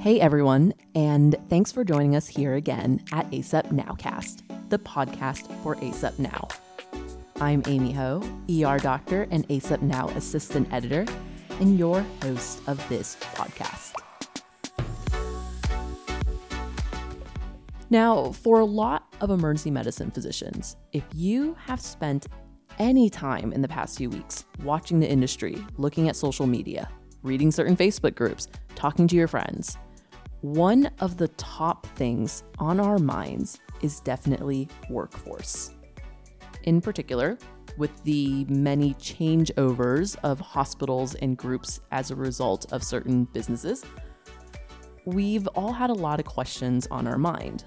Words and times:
Hey 0.00 0.20
everyone, 0.20 0.72
and 0.94 1.34
thanks 1.48 1.72
for 1.72 1.82
joining 1.82 2.14
us 2.14 2.28
here 2.28 2.54
again 2.54 3.02
at 3.12 3.28
ACEP 3.32 3.72
Nowcast, 3.72 4.42
the 4.68 4.78
podcast 4.78 5.46
for 5.62 5.74
ACEP 5.76 6.18
Now. 6.20 6.46
I'm 7.40 7.62
Amy 7.66 7.92
Ho, 7.92 8.22
ER 8.48 8.78
doctor 8.78 9.26
and 9.32 9.48
ACEP 9.48 9.82
Now 9.82 10.08
assistant 10.10 10.72
editor, 10.72 11.04
and 11.58 11.76
your 11.76 12.04
host 12.22 12.60
of 12.68 12.88
this 12.88 13.16
podcast. 13.34 13.94
Now, 17.90 18.30
for 18.30 18.60
a 18.60 18.64
lot 18.64 19.12
of 19.20 19.30
emergency 19.30 19.72
medicine 19.72 20.12
physicians, 20.12 20.76
if 20.92 21.04
you 21.14 21.56
have 21.66 21.80
spent 21.80 22.28
any 22.78 23.10
time 23.10 23.52
in 23.52 23.62
the 23.62 23.68
past 23.68 23.98
few 23.98 24.10
weeks 24.10 24.44
watching 24.62 25.00
the 25.00 25.08
industry, 25.08 25.56
looking 25.78 26.08
at 26.08 26.14
social 26.14 26.46
media, 26.46 26.88
reading 27.22 27.50
certain 27.50 27.76
Facebook 27.76 28.14
groups, 28.14 28.46
talking 28.76 29.08
to 29.08 29.16
your 29.16 29.26
friends, 29.26 29.78
one 30.42 30.90
of 31.00 31.16
the 31.16 31.28
top 31.28 31.86
things 31.96 32.44
on 32.58 32.80
our 32.80 32.98
minds 32.98 33.60
is 33.82 34.00
definitely 34.00 34.68
workforce. 34.90 35.72
In 36.64 36.80
particular, 36.80 37.38
with 37.78 38.02
the 38.04 38.44
many 38.46 38.94
changeovers 38.94 40.16
of 40.22 40.40
hospitals 40.40 41.14
and 41.16 41.36
groups 41.36 41.80
as 41.92 42.10
a 42.10 42.16
result 42.16 42.72
of 42.72 42.82
certain 42.82 43.24
businesses, 43.24 43.84
we've 45.04 45.46
all 45.48 45.72
had 45.72 45.90
a 45.90 45.94
lot 45.94 46.20
of 46.20 46.26
questions 46.26 46.86
on 46.90 47.06
our 47.06 47.18
mind. 47.18 47.64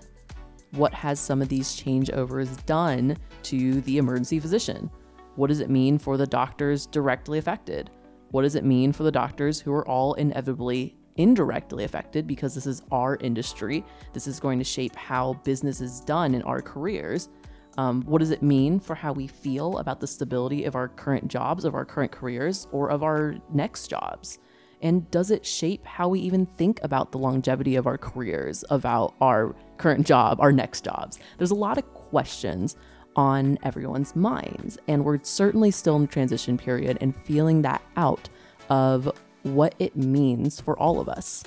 What 0.72 0.94
has 0.94 1.20
some 1.20 1.42
of 1.42 1.50
these 1.50 1.70
changeovers 1.70 2.66
done 2.66 3.17
to 3.44 3.81
the 3.81 3.98
emergency 3.98 4.40
physician? 4.40 4.92
What 5.36 5.48
does 5.48 5.59
it 5.59 5.70
mean 5.70 5.98
for 5.98 6.17
the 6.17 6.28
doctors 6.28 6.86
directly 6.86 7.40
affected? 7.40 7.90
What 8.31 8.44
does 8.44 8.56
it 8.56 8.66
mean 8.66 8.92
for 8.92 9.04
the 9.04 9.12
doctors 9.12 9.59
who 9.59 9.73
are 9.73 9.88
all 9.88 10.14
inevitably 10.16 10.98
indirectly 11.20 11.84
affected 11.84 12.25
because 12.25 12.56
this 12.56 12.66
is 12.66 12.81
our 12.92 13.17
industry. 13.17 13.86
This 14.14 14.25
is 14.25 14.39
going 14.39 14.58
to 14.58 14.66
shape 14.66 14.95
how 14.95 15.34
business 15.44 15.81
is 15.81 16.00
done 16.00 16.34
in 16.34 16.42
our 16.44 16.62
careers. 16.62 17.30
Um, 17.78 18.02
what 18.03 18.20
does 18.20 18.31
it 18.31 18.42
mean 18.42 18.80
for 18.80 18.95
how 18.95 19.14
we 19.14 19.28
feel 19.28 19.78
about 19.78 20.00
the 20.00 20.08
stability 20.08 20.64
of 20.64 20.75
our 20.75 20.88
current 20.88 21.28
jobs, 21.28 21.66
of 21.66 21.75
our 21.75 21.86
current 21.86 22.12
careers, 22.12 22.67
or 22.72 22.90
of 22.90 23.03
our 23.03 23.36
next 23.53 23.90
jobs? 23.90 24.40
And 24.81 25.12
does 25.12 25.30
it 25.30 25.45
shape 25.45 25.86
how 25.86 26.08
we 26.08 26.22
even 26.22 26.45
think 26.45 26.80
about 26.84 27.12
the 27.12 27.17
longevity 27.17 27.75
of 27.75 27.86
our 27.86 27.97
careers, 27.97 28.64
about 28.70 29.14
our 29.20 29.56
current 29.78 30.08
job, 30.08 30.40
our 30.40 30.53
next 30.53 30.86
jobs? 30.86 31.20
There's 31.38 31.52
a 31.52 31.56
lot 31.56 31.78
of 31.78 31.86
questions 31.94 32.78
on 33.17 33.58
everyone's 33.64 34.16
minds, 34.16 34.78
and 34.88 35.03
we're 35.03 35.20
certainly 35.22 35.72
still 35.72 35.97
in 35.97 36.03
the 36.03 36.08
transition 36.08 36.58
period 36.58 36.97
and 37.02 37.14
feeling 37.25 37.62
that 37.64 37.81
out 37.97 38.30
of 38.70 39.12
what 39.44 39.76
it 39.80 39.95
means 39.95 40.59
for 40.59 40.78
all 40.78 41.00
of 41.00 41.09
us. 41.09 41.44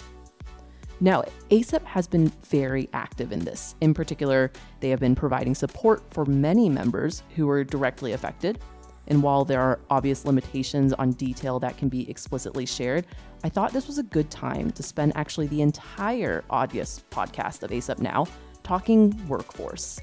Now, 1.01 1.25
ACEP 1.51 1.85
has 1.85 2.07
been 2.07 2.29
very 2.45 2.89
active 2.93 3.33
in 3.33 3.41
this. 3.41 3.75
In 3.81 3.93
particular, 3.93 4.53
they 4.79 4.89
have 4.91 5.01
been 5.01 5.17
providing 5.17 5.55
support 5.55 6.03
for 6.12 6.25
many 6.25 6.69
members 6.69 7.25
who 7.34 7.49
were 7.49 7.65
directly 7.65 8.12
affected. 8.12 8.61
And 9.09 9.21
while 9.21 9.45
there 9.45 9.61
are 9.61 9.81
obvious 9.91 10.25
limitations 10.25 10.93
on 10.93 11.11
detail 11.12 11.59
that 11.59 11.77
can 11.77 11.89
be 11.89 12.09
explicitly 12.09 12.67
shared, 12.67 13.07
I 13.43 13.49
thought 13.49 13.73
this 13.73 13.89
was 13.89 13.99
a 13.99 14.05
good 14.05 14.31
time 14.31 14.71
to 14.71 14.83
spend 14.84 15.12
actually 15.17 15.49
the 15.49 15.61
entire 15.61 16.45
Audius 16.51 17.03
podcast 17.11 17.65
of 17.65 17.71
ACEP 17.73 17.99
Now 17.99 18.27
talking 18.62 19.11
workforce. 19.27 19.99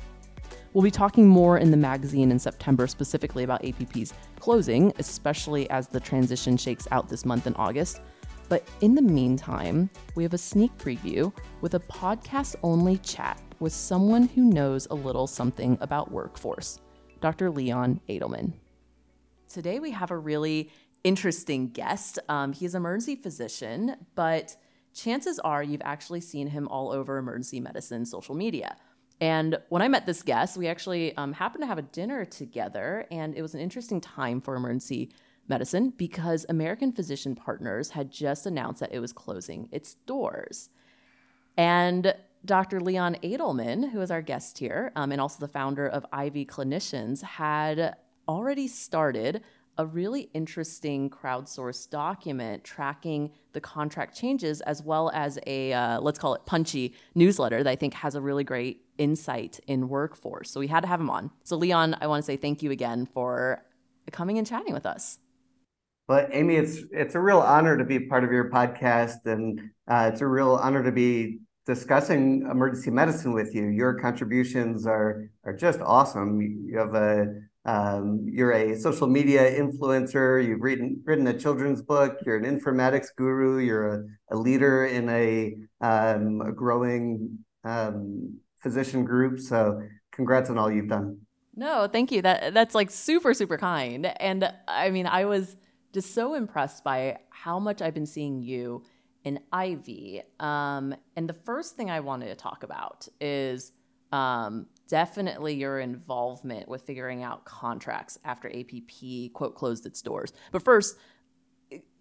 We'll 0.73 0.83
be 0.83 0.91
talking 0.91 1.27
more 1.27 1.57
in 1.57 1.71
the 1.71 1.77
magazine 1.77 2.31
in 2.31 2.37
September 2.37 2.85
specifically 2.85 3.43
about 3.43 3.63
APP's 3.63 4.13
closing, 4.39 4.93
especially 4.99 5.67
as 5.71 5.87
the 5.87 5.99
transition 5.99 6.57
shakes 6.57 6.87
out 6.91 7.09
this 7.09 7.25
month 7.25 7.47
in 7.47 7.55
August. 7.55 8.01
But 8.49 8.67
in 8.81 8.93
the 8.93 9.01
meantime, 9.01 9.89
we 10.13 10.21
have 10.21 10.35
a 10.35 10.37
sneak 10.37 10.75
preview 10.77 11.33
with 11.61 11.73
a 11.73 11.79
podcast 11.79 12.55
only 12.61 12.97
chat 12.99 13.41
with 13.59 13.73
someone 13.73 14.27
who 14.27 14.43
knows 14.43 14.87
a 14.91 14.95
little 14.95 15.25
something 15.25 15.75
about 15.81 16.11
workforce, 16.11 16.79
Dr. 17.19 17.49
Leon 17.49 17.99
Adelman. 18.07 18.53
Today 19.47 19.79
we 19.79 19.89
have 19.89 20.11
a 20.11 20.17
really 20.17 20.69
interesting 21.03 21.69
guest. 21.69 22.19
Um, 22.29 22.53
he 22.53 22.65
is 22.65 22.75
an 22.75 22.81
emergency 22.81 23.15
physician, 23.15 23.95
but 24.13 24.55
chances 24.93 25.39
are 25.39 25.63
you've 25.63 25.81
actually 25.83 26.21
seen 26.21 26.47
him 26.47 26.67
all 26.67 26.91
over 26.91 27.17
emergency 27.17 27.59
medicine 27.59 28.05
social 28.05 28.35
media. 28.35 28.75
And 29.21 29.57
when 29.69 29.81
I 29.81 29.87
met 29.87 30.05
this 30.05 30.21
guest, 30.21 30.57
we 30.57 30.67
actually 30.67 31.15
um, 31.17 31.33
happened 31.33 31.63
to 31.63 31.67
have 31.67 31.77
a 31.77 31.83
dinner 31.83 32.23
together, 32.23 33.05
and 33.11 33.35
it 33.35 33.41
was 33.41 33.53
an 33.53 33.59
interesting 33.59 33.99
time 33.99 34.39
for 34.39 34.55
emergency 34.55 35.11
medicine 35.47 35.91
because 35.97 36.45
American 36.47 36.91
Physician 36.91 37.35
Partners 37.35 37.89
had 37.89 38.11
just 38.11 38.45
announced 38.45 38.79
that 38.79 38.93
it 38.93 38.99
was 38.99 39.11
closing 39.11 39.67
its 39.71 39.95
doors. 40.05 40.69
And 41.57 42.13
Dr. 42.45 42.79
Leon 42.79 43.17
Adelman, 43.21 43.91
who 43.91 43.99
is 43.99 44.11
our 44.11 44.21
guest 44.21 44.59
here, 44.59 44.93
um, 44.95 45.11
and 45.11 45.19
also 45.19 45.39
the 45.39 45.51
founder 45.51 45.85
of 45.87 46.05
Ivy 46.13 46.45
Clinicians, 46.45 47.21
had 47.21 47.95
already 48.29 48.67
started 48.67 49.43
a 49.77 49.85
really 49.85 50.29
interesting 50.33 51.09
crowdsourced 51.09 51.89
document 51.89 52.63
tracking 52.63 53.31
the 53.53 53.61
contract 53.61 54.15
changes 54.15 54.61
as 54.61 54.83
well 54.83 55.09
as 55.13 55.39
a 55.47 55.73
uh, 55.73 55.99
let's 56.01 56.19
call 56.19 56.33
it 56.33 56.45
punchy 56.45 56.93
newsletter 57.15 57.63
that 57.63 57.69
i 57.69 57.77
think 57.77 57.93
has 57.93 58.13
a 58.13 58.19
really 58.19 58.43
great 58.43 58.81
insight 58.99 59.59
in 59.67 59.89
workforce 59.89 60.51
so 60.51 60.59
we 60.59 60.67
had 60.67 60.81
to 60.81 60.87
have 60.87 60.99
him 60.99 61.09
on 61.09 61.31
so 61.43 61.55
leon 61.55 61.95
i 62.01 62.07
want 62.07 62.23
to 62.23 62.25
say 62.25 62.37
thank 62.37 62.61
you 62.61 62.71
again 62.71 63.05
for 63.05 63.63
coming 64.11 64.37
and 64.37 64.45
chatting 64.45 64.73
with 64.73 64.85
us 64.85 65.19
well 66.07 66.27
amy 66.31 66.55
it's 66.55 66.79
it's 66.91 67.15
a 67.15 67.19
real 67.19 67.39
honor 67.39 67.77
to 67.77 67.83
be 67.83 67.99
part 67.99 68.23
of 68.23 68.31
your 68.31 68.49
podcast 68.49 69.25
and 69.25 69.59
uh, 69.87 70.09
it's 70.11 70.21
a 70.21 70.27
real 70.27 70.55
honor 70.55 70.83
to 70.83 70.91
be 70.91 71.39
discussing 71.65 72.47
emergency 72.51 72.91
medicine 72.91 73.33
with 73.33 73.55
you 73.55 73.67
your 73.67 73.93
contributions 73.93 74.85
are 74.85 75.29
are 75.45 75.53
just 75.53 75.79
awesome 75.79 76.41
you 76.41 76.77
have 76.77 76.93
a 76.95 77.27
um, 77.65 78.25
you're 78.25 78.53
a 78.53 78.75
social 78.75 79.07
media 79.07 79.59
influencer. 79.59 80.43
You've 80.43 80.61
written 80.61 81.01
written 81.05 81.27
a 81.27 81.37
children's 81.37 81.81
book. 81.81 82.17
You're 82.25 82.37
an 82.37 82.45
informatics 82.45 83.07
guru. 83.15 83.59
You're 83.59 83.87
a, 83.87 84.03
a 84.31 84.35
leader 84.35 84.85
in 84.85 85.09
a, 85.09 85.55
um, 85.81 86.41
a 86.41 86.51
growing 86.51 87.39
um, 87.63 88.39
physician 88.61 89.05
group. 89.05 89.39
So, 89.39 89.81
congrats 90.11 90.49
on 90.49 90.57
all 90.57 90.71
you've 90.71 90.89
done. 90.89 91.19
No, 91.55 91.87
thank 91.91 92.11
you. 92.11 92.21
That 92.21 92.53
that's 92.53 92.75
like 92.75 92.89
super 92.89 93.33
super 93.33 93.57
kind. 93.57 94.05
And 94.19 94.51
I 94.67 94.89
mean, 94.91 95.07
I 95.07 95.25
was 95.25 95.55
just 95.93 96.13
so 96.13 96.35
impressed 96.35 96.83
by 96.83 97.17
how 97.29 97.59
much 97.59 97.81
I've 97.81 97.93
been 97.93 98.05
seeing 98.05 98.41
you 98.41 98.83
in 99.23 99.39
Ivy. 99.51 100.21
Um, 100.39 100.95
and 101.15 101.27
the 101.27 101.33
first 101.33 101.75
thing 101.75 101.89
I 101.89 101.99
wanted 101.99 102.27
to 102.27 102.35
talk 102.35 102.63
about 102.63 103.07
is 103.19 103.71
um, 104.11 104.67
definitely 104.87 105.55
your 105.55 105.79
involvement 105.79 106.67
with 106.67 106.83
figuring 106.83 107.23
out 107.23 107.45
contracts 107.45 108.17
after 108.23 108.49
APP 108.49 109.33
quote 109.33 109.55
closed 109.55 109.85
its 109.85 110.01
doors. 110.01 110.33
But 110.51 110.63
first, 110.63 110.97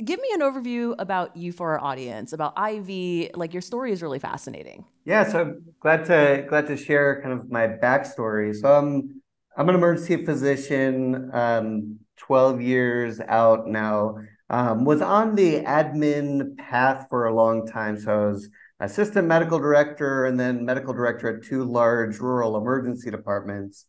give 0.02 0.20
me 0.20 0.28
an 0.32 0.40
overview 0.40 0.94
about 0.98 1.36
you 1.36 1.52
for 1.52 1.72
our 1.72 1.80
audience, 1.80 2.32
about 2.32 2.54
Ivy. 2.56 3.30
Like 3.34 3.52
your 3.52 3.62
story 3.62 3.92
is 3.92 4.02
really 4.02 4.18
fascinating. 4.18 4.84
Yeah, 5.04 5.24
so 5.28 5.40
I'm 5.40 5.64
glad 5.80 6.04
to 6.06 6.46
glad 6.48 6.66
to 6.68 6.76
share 6.76 7.20
kind 7.22 7.38
of 7.38 7.50
my 7.50 7.66
backstory. 7.66 8.54
So 8.54 8.72
I'm 8.72 9.22
I'm 9.56 9.68
an 9.68 9.74
emergency 9.74 10.24
physician, 10.24 11.30
um, 11.32 11.98
12 12.16 12.60
years 12.60 13.20
out 13.20 13.66
now. 13.66 14.16
Um, 14.50 14.84
was 14.84 15.02
on 15.02 15.34
the 15.34 15.62
admin 15.62 16.56
path 16.56 17.06
for 17.10 17.26
a 17.26 17.34
long 17.34 17.66
time. 17.66 17.98
So 17.98 18.12
I 18.12 18.26
was 18.28 18.48
assistant 18.80 19.26
medical 19.26 19.58
director 19.58 20.24
and 20.24 20.40
then 20.40 20.64
medical 20.64 20.94
director 20.94 21.36
at 21.36 21.44
two 21.44 21.64
large 21.64 22.18
rural 22.18 22.56
emergency 22.56 23.10
departments. 23.10 23.84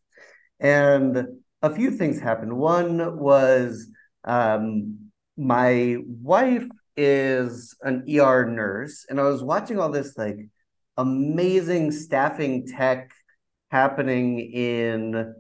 And 0.60 1.26
a 1.62 1.74
few 1.74 1.92
things 1.92 2.20
happened. 2.20 2.58
One 2.58 3.20
was 3.20 3.90
um, 4.26 5.09
my 5.40 5.96
wife 6.06 6.68
is 6.98 7.76
an 7.82 8.04
ER 8.10 8.46
nurse, 8.46 9.06
and 9.10 9.20
I 9.20 9.24
was 9.24 9.42
watching 9.42 9.80
all 9.80 9.90
this 9.90 10.18
like 10.18 10.38
amazing 10.98 11.92
staffing 11.92 12.68
tech 12.68 13.12
happening 13.72 14.40
in 14.40 15.34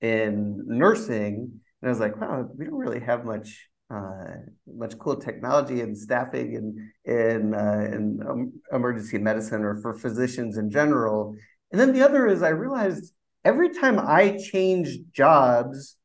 in 0.00 0.62
nursing, 0.66 1.60
and 1.80 1.88
I 1.88 1.88
was 1.88 2.00
like, 2.00 2.20
wow, 2.20 2.48
we 2.56 2.64
don't 2.64 2.74
really 2.74 3.00
have 3.00 3.24
much 3.24 3.68
uh, 3.88 4.34
much 4.66 4.98
cool 4.98 5.14
technology 5.14 5.80
and 5.80 5.96
staffing 5.96 6.56
and 6.56 6.78
in 7.04 7.54
uh, 7.54 7.88
in 7.94 8.20
um, 8.28 8.52
emergency 8.72 9.18
medicine 9.18 9.62
or 9.62 9.80
for 9.80 9.94
physicians 9.94 10.58
in 10.58 10.70
general. 10.70 11.36
And 11.70 11.80
then 11.80 11.92
the 11.92 12.02
other 12.02 12.26
is 12.26 12.42
I 12.42 12.48
realized 12.48 13.12
every 13.44 13.68
time 13.68 14.00
I 14.00 14.38
change 14.38 14.98
jobs, 15.12 15.96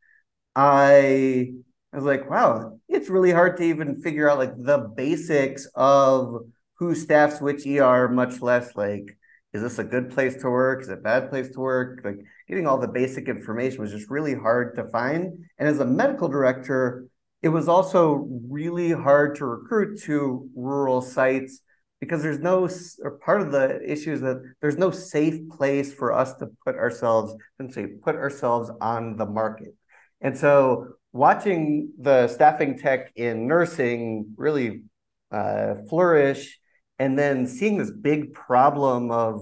I 0.55 1.53
I 1.93 1.97
was 1.97 2.05
like, 2.05 2.29
wow, 2.29 2.79
it's 2.87 3.09
really 3.09 3.31
hard 3.31 3.57
to 3.57 3.63
even 3.63 4.01
figure 4.01 4.29
out 4.29 4.37
like 4.37 4.53
the 4.57 4.77
basics 4.95 5.67
of 5.75 6.45
who 6.75 6.95
staffs 6.95 7.41
which 7.41 7.65
ER, 7.67 8.07
much 8.07 8.41
less 8.41 8.75
like 8.75 9.17
is 9.53 9.61
this 9.61 9.79
a 9.79 9.83
good 9.83 10.11
place 10.11 10.35
to 10.37 10.49
work? 10.49 10.81
Is 10.81 10.89
it 10.89 10.99
a 10.99 11.01
bad 11.01 11.29
place 11.29 11.49
to 11.49 11.59
work? 11.59 12.01
Like 12.05 12.19
getting 12.47 12.67
all 12.67 12.77
the 12.77 12.87
basic 12.87 13.27
information 13.27 13.81
was 13.81 13.91
just 13.91 14.09
really 14.09 14.33
hard 14.33 14.75
to 14.75 14.85
find. 14.85 15.45
And 15.57 15.67
as 15.67 15.79
a 15.79 15.85
medical 15.85 16.29
director, 16.29 17.07
it 17.41 17.49
was 17.49 17.67
also 17.67 18.27
really 18.49 18.91
hard 18.91 19.35
to 19.37 19.45
recruit 19.45 19.99
to 20.03 20.49
rural 20.55 21.01
sites 21.01 21.61
because 21.99 22.23
there's 22.23 22.39
no 22.39 22.69
or 23.03 23.11
part 23.11 23.41
of 23.41 23.51
the 23.51 23.81
issue 23.85 24.13
is 24.13 24.21
that 24.21 24.41
there's 24.61 24.77
no 24.77 24.89
safe 24.89 25.49
place 25.49 25.93
for 25.93 26.13
us 26.13 26.33
to 26.35 26.47
put 26.65 26.75
ourselves 26.75 27.35
say 27.71 27.87
put 27.87 28.15
ourselves 28.15 28.71
on 28.79 29.17
the 29.17 29.25
market. 29.25 29.75
And 30.21 30.37
so 30.37 30.93
watching 31.13 31.91
the 31.99 32.27
staffing 32.27 32.77
tech 32.77 33.11
in 33.15 33.47
nursing 33.47 34.33
really 34.37 34.83
uh, 35.31 35.75
flourish 35.89 36.59
and 36.99 37.17
then 37.17 37.47
seeing 37.47 37.77
this 37.77 37.91
big 37.91 38.33
problem 38.33 39.11
of 39.11 39.41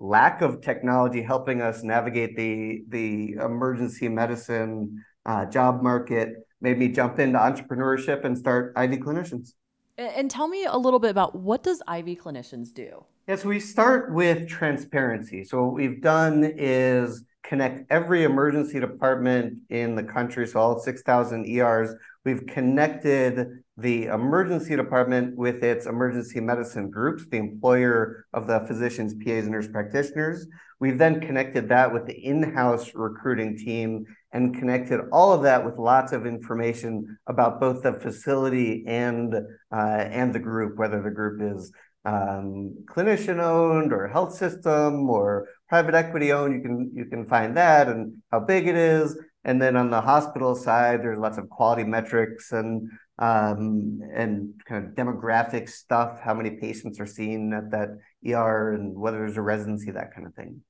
lack 0.00 0.42
of 0.42 0.60
technology 0.60 1.22
helping 1.22 1.60
us 1.60 1.82
navigate 1.82 2.36
the 2.36 2.84
the 2.88 3.32
emergency 3.32 4.08
medicine 4.08 5.04
uh, 5.26 5.44
job 5.46 5.82
market 5.82 6.30
made 6.60 6.78
me 6.78 6.88
jump 6.88 7.18
into 7.18 7.38
entrepreneurship 7.38 8.24
and 8.24 8.36
start 8.36 8.72
Ivy 8.76 8.98
Clinicians. 8.98 9.54
And 9.96 10.30
tell 10.30 10.46
me 10.46 10.64
a 10.64 10.76
little 10.76 11.00
bit 11.00 11.10
about 11.10 11.34
what 11.34 11.62
does 11.62 11.82
Ivy 11.88 12.16
Clinicians 12.16 12.72
do? 12.72 13.04
Yes, 13.26 13.44
we 13.44 13.58
start 13.60 14.12
with 14.14 14.48
transparency. 14.48 15.44
So 15.44 15.64
what 15.64 15.74
we've 15.74 16.00
done 16.00 16.44
is 16.56 17.24
connect 17.42 17.90
every 17.90 18.24
emergency 18.24 18.80
department 18.80 19.60
in 19.70 19.94
the 19.94 20.02
country, 20.02 20.46
so 20.46 20.60
all 20.60 20.78
6,000 20.78 21.46
ERs. 21.46 21.94
We've 22.24 22.46
connected 22.46 23.62
the 23.76 24.06
emergency 24.06 24.76
department 24.76 25.36
with 25.36 25.62
its 25.62 25.86
emergency 25.86 26.40
medicine 26.40 26.90
groups, 26.90 27.24
the 27.30 27.38
employer 27.38 28.26
of 28.34 28.46
the 28.46 28.60
physicians, 28.66 29.14
PAs, 29.14 29.44
and 29.44 29.52
nurse 29.52 29.68
practitioners. 29.68 30.46
We've 30.80 30.98
then 30.98 31.20
connected 31.20 31.68
that 31.70 31.92
with 31.92 32.06
the 32.06 32.14
in-house 32.14 32.92
recruiting 32.94 33.56
team 33.56 34.04
and 34.32 34.54
connected 34.54 35.00
all 35.12 35.32
of 35.32 35.42
that 35.42 35.64
with 35.64 35.78
lots 35.78 36.12
of 36.12 36.26
information 36.26 37.18
about 37.26 37.60
both 37.60 37.82
the 37.82 37.94
facility 37.94 38.84
and 38.86 39.34
uh, 39.72 39.76
and 39.76 40.34
the 40.34 40.38
group, 40.38 40.76
whether 40.76 41.00
the 41.00 41.10
group 41.10 41.40
is 41.40 41.72
um, 42.04 42.74
clinician 42.86 43.38
owned 43.42 43.92
or 43.92 44.08
health 44.08 44.34
system 44.34 45.10
or 45.10 45.48
private 45.68 45.94
equity 45.94 46.32
owned. 46.32 46.54
You 46.54 46.60
can 46.60 46.90
you 46.94 47.04
can 47.06 47.26
find 47.26 47.56
that 47.56 47.88
and 47.88 48.22
how 48.30 48.40
big 48.40 48.66
it 48.66 48.76
is. 48.76 49.18
And 49.44 49.62
then 49.62 49.76
on 49.76 49.90
the 49.90 50.00
hospital 50.00 50.54
side, 50.54 51.02
there's 51.02 51.18
lots 51.18 51.38
of 51.38 51.48
quality 51.48 51.84
metrics 51.84 52.52
and 52.52 52.90
um, 53.18 54.00
and 54.14 54.54
kind 54.64 54.86
of 54.86 54.94
demographic 54.94 55.68
stuff, 55.68 56.20
how 56.20 56.34
many 56.34 56.50
patients 56.50 57.00
are 57.00 57.06
seen 57.06 57.52
at 57.52 57.70
that 57.72 57.98
ER 58.26 58.72
and 58.72 58.94
whether 58.96 59.18
there's 59.18 59.36
a 59.36 59.42
residency, 59.42 59.90
that 59.90 60.14
kind 60.14 60.26
of 60.26 60.34
thing. 60.34 60.62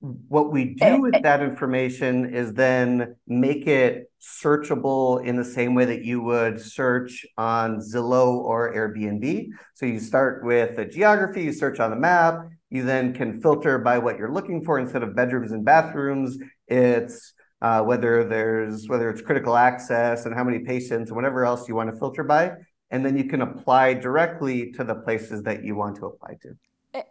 What 0.00 0.52
we 0.52 0.74
do 0.74 0.84
eh, 0.84 0.96
with 0.96 1.22
that 1.22 1.42
information 1.42 2.34
is 2.34 2.52
then 2.52 3.16
make 3.26 3.66
it 3.66 4.10
searchable 4.22 5.24
in 5.24 5.36
the 5.36 5.44
same 5.44 5.74
way 5.74 5.84
that 5.86 6.04
you 6.04 6.22
would 6.22 6.60
search 6.60 7.26
on 7.36 7.80
Zillow 7.80 8.36
or 8.36 8.74
Airbnb. 8.74 9.48
So 9.74 9.86
you 9.86 10.00
start 10.00 10.44
with 10.44 10.76
the 10.76 10.84
geography, 10.84 11.44
you 11.44 11.52
search 11.52 11.80
on 11.80 11.90
the 11.90 11.96
map, 11.96 12.40
you 12.70 12.82
then 12.82 13.12
can 13.12 13.40
filter 13.40 13.78
by 13.78 13.98
what 13.98 14.18
you're 14.18 14.32
looking 14.32 14.64
for 14.64 14.78
instead 14.78 15.02
of 15.02 15.14
bedrooms 15.14 15.52
and 15.52 15.64
bathrooms. 15.64 16.38
It's 16.66 17.32
uh, 17.62 17.82
whether 17.82 18.24
there's 18.24 18.88
whether 18.88 19.08
it's 19.08 19.22
critical 19.22 19.56
access 19.56 20.26
and 20.26 20.34
how 20.34 20.44
many 20.44 20.60
patients 20.60 21.10
and 21.10 21.16
whatever 21.16 21.44
else 21.44 21.68
you 21.68 21.74
want 21.74 21.90
to 21.90 21.98
filter 21.98 22.24
by, 22.24 22.52
and 22.90 23.04
then 23.04 23.16
you 23.16 23.24
can 23.24 23.42
apply 23.42 23.94
directly 23.94 24.72
to 24.72 24.84
the 24.84 24.94
places 24.94 25.42
that 25.44 25.64
you 25.64 25.74
want 25.74 25.96
to 25.96 26.06
apply 26.06 26.34
to 26.42 26.50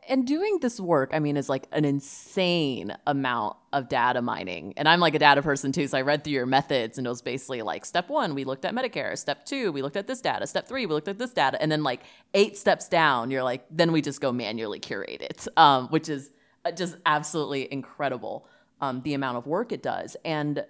and 0.07 0.25
doing 0.25 0.59
this 0.61 0.79
work, 0.79 1.11
I 1.13 1.19
mean, 1.19 1.37
is 1.37 1.49
like 1.49 1.67
an 1.71 1.85
insane 1.85 2.95
amount 3.05 3.57
of 3.73 3.89
data 3.89 4.21
mining. 4.21 4.73
And 4.77 4.87
I'm 4.87 4.99
like 4.99 5.15
a 5.15 5.19
data 5.19 5.41
person 5.41 5.71
too. 5.71 5.87
So 5.87 5.97
I 5.97 6.01
read 6.01 6.23
through 6.23 6.33
your 6.33 6.45
methods 6.45 6.97
and 6.97 7.05
it 7.05 7.09
was 7.09 7.21
basically 7.21 7.61
like 7.61 7.85
step 7.85 8.09
one, 8.09 8.35
we 8.35 8.43
looked 8.43 8.65
at 8.65 8.73
Medicare. 8.73 9.17
Step 9.17 9.45
two, 9.45 9.71
we 9.71 9.81
looked 9.81 9.97
at 9.97 10.07
this 10.07 10.21
data. 10.21 10.47
Step 10.47 10.67
three, 10.67 10.85
we 10.85 10.93
looked 10.93 11.07
at 11.07 11.17
this 11.17 11.31
data. 11.31 11.61
And 11.61 11.71
then 11.71 11.83
like 11.83 12.01
eight 12.33 12.57
steps 12.57 12.87
down, 12.87 13.31
you're 13.31 13.43
like, 13.43 13.65
then 13.69 13.91
we 13.91 14.01
just 14.01 14.21
go 14.21 14.31
manually 14.31 14.79
curate 14.79 15.21
it, 15.21 15.47
um, 15.57 15.88
which 15.89 16.09
is 16.09 16.31
uh, 16.63 16.71
just 16.71 16.97
absolutely 17.05 17.71
incredible 17.71 18.47
um, 18.81 19.01
the 19.01 19.13
amount 19.13 19.38
of 19.38 19.47
work 19.47 19.71
it 19.71 19.83
does. 19.83 20.15
And 20.23 20.65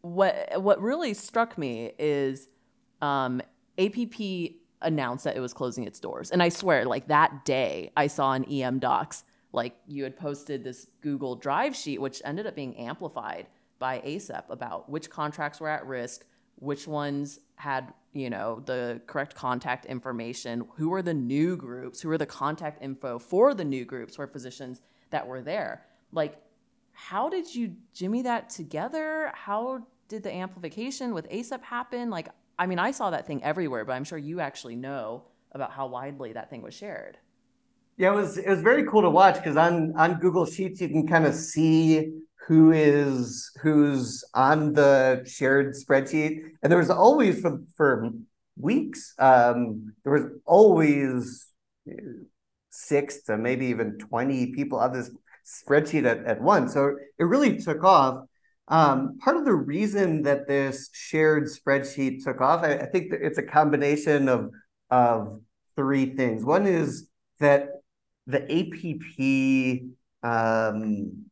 what, 0.00 0.62
what 0.62 0.80
really 0.80 1.14
struck 1.14 1.58
me 1.58 1.92
is 1.98 2.48
um, 3.00 3.42
APP 3.78 4.52
announced 4.82 5.24
that 5.24 5.36
it 5.36 5.40
was 5.40 5.52
closing 5.52 5.84
its 5.84 6.00
doors. 6.00 6.30
And 6.30 6.42
I 6.42 6.48
swear, 6.48 6.84
like 6.84 7.08
that 7.08 7.44
day, 7.44 7.92
I 7.96 8.06
saw 8.06 8.32
an 8.32 8.44
EM 8.44 8.78
Docs, 8.78 9.24
like 9.52 9.76
you 9.86 10.04
had 10.04 10.16
posted 10.16 10.64
this 10.64 10.88
Google 11.00 11.36
Drive 11.36 11.76
sheet, 11.76 12.00
which 12.00 12.22
ended 12.24 12.46
up 12.46 12.54
being 12.54 12.76
amplified 12.76 13.46
by 13.78 14.00
ACEP 14.00 14.44
about 14.48 14.88
which 14.88 15.10
contracts 15.10 15.60
were 15.60 15.68
at 15.68 15.86
risk, 15.86 16.24
which 16.56 16.86
ones 16.86 17.40
had, 17.56 17.92
you 18.12 18.30
know, 18.30 18.62
the 18.66 19.00
correct 19.06 19.34
contact 19.34 19.86
information, 19.86 20.64
who 20.76 20.88
were 20.88 21.02
the 21.02 21.14
new 21.14 21.56
groups, 21.56 22.00
who 22.00 22.08
were 22.08 22.18
the 22.18 22.26
contact 22.26 22.82
info 22.82 23.18
for 23.18 23.54
the 23.54 23.64
new 23.64 23.84
groups 23.84 24.16
for 24.16 24.26
physicians 24.26 24.80
that 25.10 25.26
were 25.26 25.42
there. 25.42 25.84
Like, 26.12 26.40
how 26.92 27.28
did 27.28 27.52
you 27.52 27.74
jimmy 27.92 28.22
that 28.22 28.50
together? 28.50 29.32
How 29.34 29.86
did 30.08 30.22
the 30.22 30.32
amplification 30.32 31.14
with 31.14 31.28
ACEP 31.30 31.62
happen? 31.62 32.10
Like, 32.10 32.28
I 32.58 32.66
mean, 32.66 32.78
I 32.78 32.90
saw 32.90 33.10
that 33.10 33.26
thing 33.26 33.42
everywhere, 33.42 33.84
but 33.84 33.92
I'm 33.92 34.04
sure 34.04 34.18
you 34.18 34.40
actually 34.40 34.76
know 34.76 35.24
about 35.52 35.72
how 35.72 35.86
widely 35.86 36.32
that 36.32 36.50
thing 36.50 36.62
was 36.62 36.74
shared. 36.74 37.18
Yeah, 37.96 38.12
it 38.12 38.16
was 38.16 38.38
it 38.38 38.48
was 38.48 38.62
very 38.62 38.84
cool 38.84 39.02
to 39.02 39.10
watch 39.10 39.36
because 39.36 39.56
on 39.56 39.92
on 39.96 40.18
Google 40.18 40.46
Sheets 40.46 40.80
you 40.80 40.88
can 40.88 41.06
kind 41.06 41.26
of 41.26 41.34
see 41.34 42.12
who 42.46 42.72
is 42.72 43.50
who's 43.62 44.24
on 44.34 44.72
the 44.72 45.22
shared 45.26 45.74
spreadsheet, 45.74 46.40
and 46.62 46.70
there 46.70 46.78
was 46.78 46.90
always 46.90 47.40
for 47.40 47.60
for 47.76 48.10
weeks 48.56 49.14
um, 49.18 49.94
there 50.04 50.12
was 50.12 50.24
always 50.46 51.46
six 52.70 53.22
to 53.24 53.36
maybe 53.36 53.66
even 53.66 53.98
twenty 53.98 54.52
people 54.52 54.78
on 54.78 54.92
this 54.92 55.10
spreadsheet 55.44 56.06
at, 56.06 56.24
at 56.24 56.40
once. 56.40 56.72
So 56.72 56.96
it 57.18 57.24
really 57.24 57.58
took 57.58 57.84
off. 57.84 58.24
Um, 58.68 59.18
part 59.18 59.36
of 59.36 59.44
the 59.44 59.54
reason 59.54 60.22
that 60.22 60.46
this 60.46 60.88
shared 60.92 61.44
spreadsheet 61.44 62.24
took 62.24 62.40
off, 62.40 62.62
I, 62.62 62.74
I 62.74 62.86
think 62.86 63.12
it's 63.12 63.38
a 63.38 63.42
combination 63.42 64.28
of 64.28 64.50
of 64.90 65.40
three 65.74 66.14
things. 66.14 66.44
One 66.44 66.66
is 66.66 67.08
that 67.40 67.68
the 68.26 68.42
APP 68.42 69.82
um, 70.22 71.24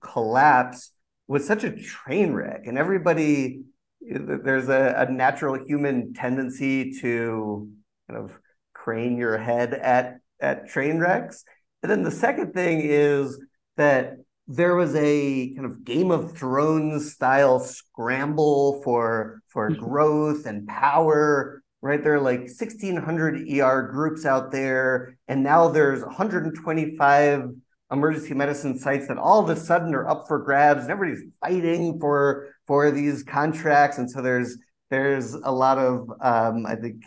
collapse 0.00 0.92
was 1.26 1.46
such 1.46 1.64
a 1.64 1.76
train 1.76 2.32
wreck, 2.32 2.66
and 2.66 2.78
everybody 2.78 3.62
there's 4.00 4.68
a, 4.68 5.06
a 5.08 5.12
natural 5.12 5.62
human 5.66 6.14
tendency 6.14 6.92
to 7.00 7.68
kind 8.08 8.22
of 8.22 8.38
crane 8.72 9.16
your 9.16 9.36
head 9.36 9.74
at 9.74 10.20
at 10.40 10.68
train 10.68 10.98
wrecks. 10.98 11.44
And 11.82 11.90
then 11.90 12.02
the 12.02 12.10
second 12.10 12.54
thing 12.54 12.80
is 12.82 13.38
that 13.76 14.16
there 14.48 14.74
was 14.74 14.94
a 14.96 15.52
kind 15.54 15.66
of 15.66 15.84
Game 15.84 16.10
of 16.10 16.36
Thrones 16.36 17.12
style 17.12 17.60
scramble 17.60 18.80
for 18.82 19.42
for 19.48 19.70
mm-hmm. 19.70 19.84
growth 19.84 20.46
and 20.46 20.66
power. 20.66 21.62
Right, 21.80 22.02
there 22.02 22.14
are 22.14 22.20
like 22.20 22.40
1,600 22.40 23.48
ER 23.48 23.82
groups 23.92 24.26
out 24.26 24.50
there, 24.50 25.16
and 25.28 25.44
now 25.44 25.68
there's 25.68 26.02
125 26.02 27.50
emergency 27.92 28.34
medicine 28.34 28.76
sites 28.76 29.06
that 29.06 29.16
all 29.16 29.44
of 29.44 29.48
a 29.48 29.54
sudden 29.54 29.94
are 29.94 30.08
up 30.08 30.26
for 30.26 30.40
grabs, 30.40 30.82
and 30.82 30.90
everybody's 30.90 31.24
fighting 31.40 32.00
for 32.00 32.48
for 32.66 32.90
these 32.90 33.22
contracts. 33.22 33.98
And 33.98 34.10
so 34.10 34.22
there's 34.22 34.56
there's 34.90 35.34
a 35.34 35.52
lot 35.52 35.78
of 35.78 36.10
um, 36.20 36.66
I 36.66 36.74
think 36.74 37.04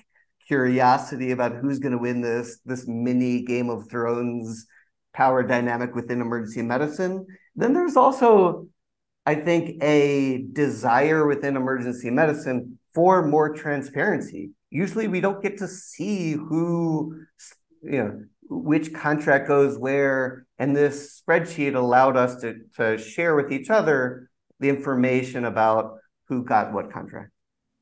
curiosity 0.48 1.31
about 1.31 1.55
who's 1.55 1.79
going 1.79 1.93
to 1.93 1.98
win 1.98 2.21
this 2.21 2.60
this 2.63 2.88
mini 2.88 3.41
Game 3.41 3.69
of 3.69 3.89
Thrones 3.89 4.67
power 5.13 5.44
dynamic 5.44 5.96
within 5.96 6.22
emergency 6.22 6.62
medicine. 6.62 7.25
Then 7.56 7.74
there's 7.74 7.98
also, 7.98 8.68
I 9.25 9.36
think, 9.36 9.84
a 9.84 10.46
desire 10.53 11.27
within 11.27 11.56
emergency 11.56 12.10
medicine 12.10 12.80
for 12.94 13.25
more 13.25 13.53
transparency. 13.53 14.51
Usually 14.70 15.08
we 15.08 15.22
don't 15.22 15.41
get 15.41 15.58
to 15.58 15.68
see 15.68 16.34
who, 16.34 17.15
you 17.84 18.03
know, 18.03 18.24
which 18.50 18.94
contract 18.94 19.48
goes 19.48 19.77
where. 19.77 20.46
And 20.60 20.75
this 20.75 21.22
spreadsheet 21.22 21.75
allowed 21.75 22.18
us 22.18 22.41
to, 22.41 22.56
to 22.77 22.98
share 22.98 23.36
with 23.36 23.51
each 23.51 23.70
other 23.70 24.30
the 24.60 24.70
information 24.70 25.46
about 25.46 25.98
who 26.27 26.44
got 26.44 26.72
what 26.72 26.91
contract. 26.91 27.32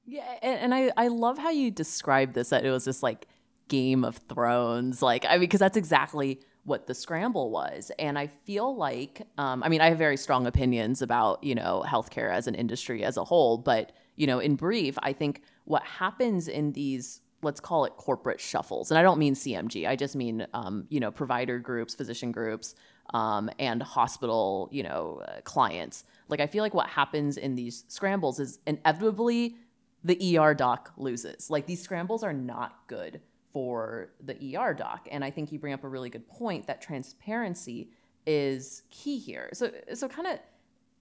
Yeah, 0.06 0.38
and, 0.42 0.74
I, 0.74 0.92
I 0.98 1.10
love 1.10 1.38
how 1.38 1.52
you 1.52 1.70
described 1.70 2.34
this 2.34 2.50
that 2.50 2.66
it 2.66 2.72
was 2.72 2.86
this 2.86 3.04
like 3.04 3.28
Game 3.68 4.04
of 4.04 4.18
Thrones. 4.28 5.04
Like, 5.04 5.24
I 5.26 5.34
mean, 5.34 5.42
because 5.42 5.60
that's 5.60 5.78
exactly 5.78 6.42
what 6.70 6.88
the 6.88 6.94
scramble 6.94 7.50
was. 7.50 7.92
And 8.00 8.18
I 8.18 8.28
feel 8.28 8.76
like, 8.76 9.28
um, 9.38 9.64
I 9.64 9.70
mean, 9.70 9.82
I 9.82 9.90
have 9.90 9.98
very 9.98 10.16
strong 10.16 10.48
opinions 10.48 11.02
about, 11.02 11.44
you 11.44 11.56
know, 11.56 11.84
healthcare 11.86 12.32
as 12.32 12.48
an 12.48 12.56
industry 12.56 13.04
as 13.04 13.18
a 13.18 13.24
whole. 13.24 13.58
But, 13.58 13.92
you 14.16 14.28
know, 14.28 14.40
in 14.40 14.56
brief, 14.56 14.98
I 15.02 15.12
think 15.12 15.42
what 15.66 15.84
happens 15.84 16.48
in 16.48 16.72
these, 16.72 17.22
let's 17.42 17.60
call 17.60 17.86
it 17.86 17.94
corporate 17.98 18.40
shuffles, 18.40 18.92
and 18.92 18.98
I 18.98 19.02
don't 19.02 19.18
mean 19.18 19.34
CMG, 19.34 19.88
I 19.88 19.96
just 19.96 20.16
mean, 20.16 20.46
um, 20.54 20.86
you 20.90 21.00
know, 21.00 21.12
provider 21.12 21.58
groups, 21.58 21.96
physician 21.96 22.32
groups, 22.32 22.76
um, 23.14 23.50
and 23.58 23.82
hospital, 23.82 24.70
you 24.72 24.84
know, 24.84 25.22
uh, 25.28 25.42
clients. 25.44 26.04
Like, 26.28 26.40
I 26.40 26.48
feel 26.48 26.64
like 26.64 26.74
what 26.74 26.88
happens 26.88 27.38
in 27.38 27.56
these 27.56 27.86
scrambles 27.88 28.40
is 28.40 28.60
inevitably 28.68 29.56
the 30.04 30.38
ER 30.38 30.54
doc 30.54 30.92
loses. 30.98 31.50
Like, 31.50 31.66
these 31.66 31.82
scrambles 31.82 32.24
are 32.24 32.34
not 32.34 32.88
good 32.88 33.22
for 33.52 34.12
the 34.24 34.58
ER 34.58 34.74
doc. 34.74 35.08
And 35.12 35.24
I 35.24 35.32
think 35.32 35.52
you 35.52 35.60
bring 35.60 35.74
up 35.74 35.84
a 35.84 35.88
really 35.88 36.10
good 36.10 36.28
point 36.28 36.68
that 36.68 36.82
transparency 36.82 37.90
is 38.26 38.84
key 38.92 39.18
here. 39.18 39.50
So, 39.54 39.72
so 39.94 40.08
kind 40.08 40.28
of, 40.28 40.40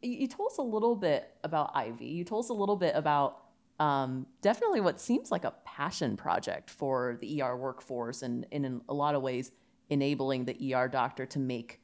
you 0.00 0.28
told 0.28 0.52
us 0.52 0.59
a 0.59 0.62
little 0.62 0.95
bit 0.95 1.31
about 1.45 1.73
Ivy. 1.75 2.07
You 2.07 2.25
told 2.25 2.45
us 2.45 2.50
a 2.50 2.55
little 2.55 2.76
bit 2.76 2.93
about 2.95 3.43
um, 3.81 4.26
definitely 4.43 4.81
what 4.81 5.00
seems 5.00 5.31
like 5.31 5.45
a 5.45 5.52
passion 5.64 6.17
project 6.17 6.71
for 6.71 7.17
the 7.21 7.43
ER 7.43 7.57
workforce, 7.57 8.23
and, 8.23 8.47
and 8.50 8.67
in 8.67 8.81
a 8.88 8.95
lot 8.95 9.14
of 9.14 9.23
ways, 9.23 9.52
enabling 9.90 10.45
the 10.45 10.75
ER 10.75 10.88
doctor 10.88 11.26
to 11.26 11.38
make 11.38 11.81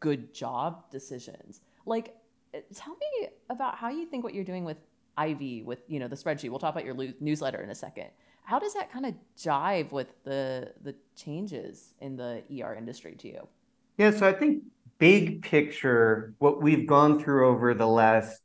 good 0.00 0.32
job 0.32 0.90
decisions. 0.90 1.60
Like, 1.86 2.14
uh, 2.54 2.58
tell 2.74 2.96
me 2.96 3.28
about 3.50 3.76
how 3.76 3.90
you 3.90 4.06
think 4.06 4.22
what 4.22 4.34
you're 4.34 4.44
doing 4.44 4.64
with 4.64 4.76
Ivy, 5.16 5.62
with 5.62 5.80
you 5.88 5.98
know 5.98 6.08
the 6.08 6.16
spreadsheet. 6.16 6.50
We'll 6.50 6.58
talk 6.58 6.74
about 6.74 6.84
your 6.84 6.96
newsletter 7.20 7.60
in 7.60 7.70
a 7.70 7.74
second. 7.74 8.08
How 8.44 8.58
does 8.58 8.74
that 8.74 8.92
kind 8.92 9.06
of 9.06 9.14
jive 9.38 9.90
with 9.90 10.08
the 10.24 10.72
the 10.82 10.94
changes 11.16 11.94
in 12.00 12.16
the 12.16 12.42
ER 12.60 12.74
industry 12.74 13.14
to 13.16 13.28
you? 13.28 13.48
Yeah, 13.96 14.10
so 14.10 14.28
I 14.28 14.32
think 14.32 14.64
big 14.98 15.42
picture, 15.42 16.34
what 16.38 16.62
we've 16.62 16.86
gone 16.86 17.18
through 17.18 17.48
over 17.48 17.74
the 17.74 17.86
last 17.86 18.42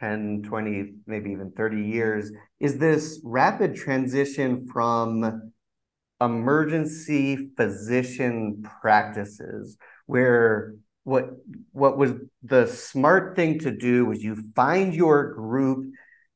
10, 0.00 0.42
20, 0.42 0.94
maybe 1.06 1.30
even 1.30 1.50
30 1.52 1.82
years 1.82 2.30
is 2.60 2.78
this 2.78 3.20
rapid 3.24 3.74
transition 3.74 4.66
from 4.66 5.52
emergency 6.20 7.50
physician 7.56 8.64
practices 8.80 9.76
where 10.06 10.74
what 11.04 11.30
what 11.72 11.98
was 11.98 12.12
the 12.44 12.66
smart 12.66 13.34
thing 13.34 13.58
to 13.58 13.70
do 13.72 14.04
was 14.04 14.22
you 14.22 14.36
find 14.54 14.94
your 14.94 15.32
group 15.32 15.92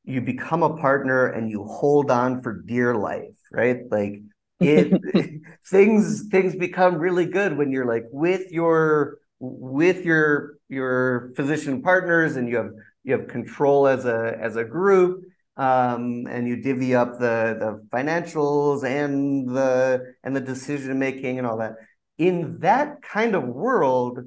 you 0.07 0.21
become 0.21 0.63
a 0.63 0.77
partner 0.77 1.27
and 1.27 1.49
you 1.49 1.65
hold 1.65 2.09
on 2.09 2.41
for 2.41 2.61
dear 2.61 2.95
life 2.95 3.37
right? 3.51 3.79
Like 3.89 4.21
it 4.59 5.01
things 5.69 6.27
things 6.29 6.55
become 6.55 6.95
really 6.95 7.25
good 7.25 7.57
when 7.57 7.71
you're 7.71 7.85
like 7.85 8.05
with 8.11 8.51
your 8.51 9.17
with 9.39 10.03
your 10.05 10.57
your 10.69 11.31
physician 11.35 11.81
partners 11.81 12.35
and 12.35 12.49
you 12.49 12.57
have 12.57 12.71
you 13.03 13.13
have 13.13 13.27
control 13.27 13.87
as 13.87 14.05
a 14.05 14.37
as 14.41 14.55
a 14.55 14.63
group 14.63 15.23
um, 15.55 16.27
and 16.29 16.47
you 16.47 16.57
divvy 16.57 16.95
up 16.95 17.13
the 17.13 17.57
the 17.59 17.87
financials 17.95 18.83
and 18.83 19.49
the 19.49 20.13
and 20.23 20.35
the 20.35 20.41
decision 20.41 20.99
making 20.99 21.37
and 21.37 21.47
all 21.47 21.57
that. 21.57 21.75
In 22.17 22.59
that 22.59 23.01
kind 23.01 23.35
of 23.35 23.43
world 23.43 24.19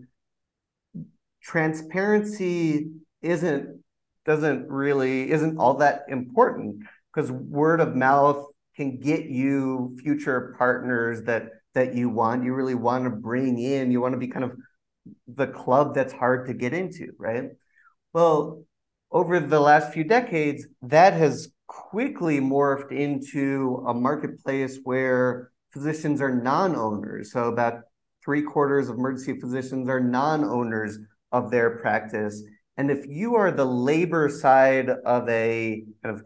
transparency 1.42 2.90
isn't 3.22 3.79
doesn't 4.30 4.68
really 4.68 5.28
isn't 5.32 5.58
all 5.58 5.74
that 5.74 6.04
important 6.08 6.84
because 7.12 7.32
word 7.32 7.80
of 7.80 7.96
mouth 7.96 8.46
can 8.76 9.00
get 9.00 9.24
you 9.24 9.96
future 10.00 10.54
partners 10.56 11.24
that 11.24 11.48
that 11.74 11.94
you 11.94 12.08
want. 12.08 12.44
You 12.44 12.54
really 12.54 12.76
want 12.76 13.04
to 13.04 13.10
bring 13.10 13.58
in 13.58 13.90
you 13.90 14.00
want 14.00 14.14
to 14.14 14.18
be 14.18 14.28
kind 14.28 14.44
of 14.44 14.52
the 15.26 15.48
club 15.48 15.96
that's 15.96 16.12
hard 16.12 16.46
to 16.46 16.54
get 16.54 16.72
into 16.72 17.08
right? 17.18 17.46
Well 18.12 18.62
over 19.10 19.40
the 19.40 19.58
last 19.58 19.92
few 19.92 20.04
decades 20.04 20.64
that 20.82 21.14
has 21.14 21.48
quickly 21.66 22.38
morphed 22.38 22.92
into 22.92 23.84
a 23.88 23.92
marketplace 23.92 24.78
where 24.84 25.50
physicians 25.72 26.20
are 26.20 26.32
non-owners. 26.32 27.32
So 27.32 27.48
about 27.48 27.80
three 28.24 28.42
quarters 28.42 28.88
of 28.88 28.96
emergency 28.96 29.40
physicians 29.40 29.88
are 29.88 29.98
non-owners 29.98 30.98
of 31.32 31.50
their 31.50 31.78
practice. 31.78 32.40
And 32.80 32.90
if 32.90 33.06
you 33.06 33.34
are 33.34 33.50
the 33.50 33.66
labor 33.66 34.30
side 34.30 34.88
of 34.88 35.28
a 35.28 35.84
kind 36.02 36.16
of 36.16 36.24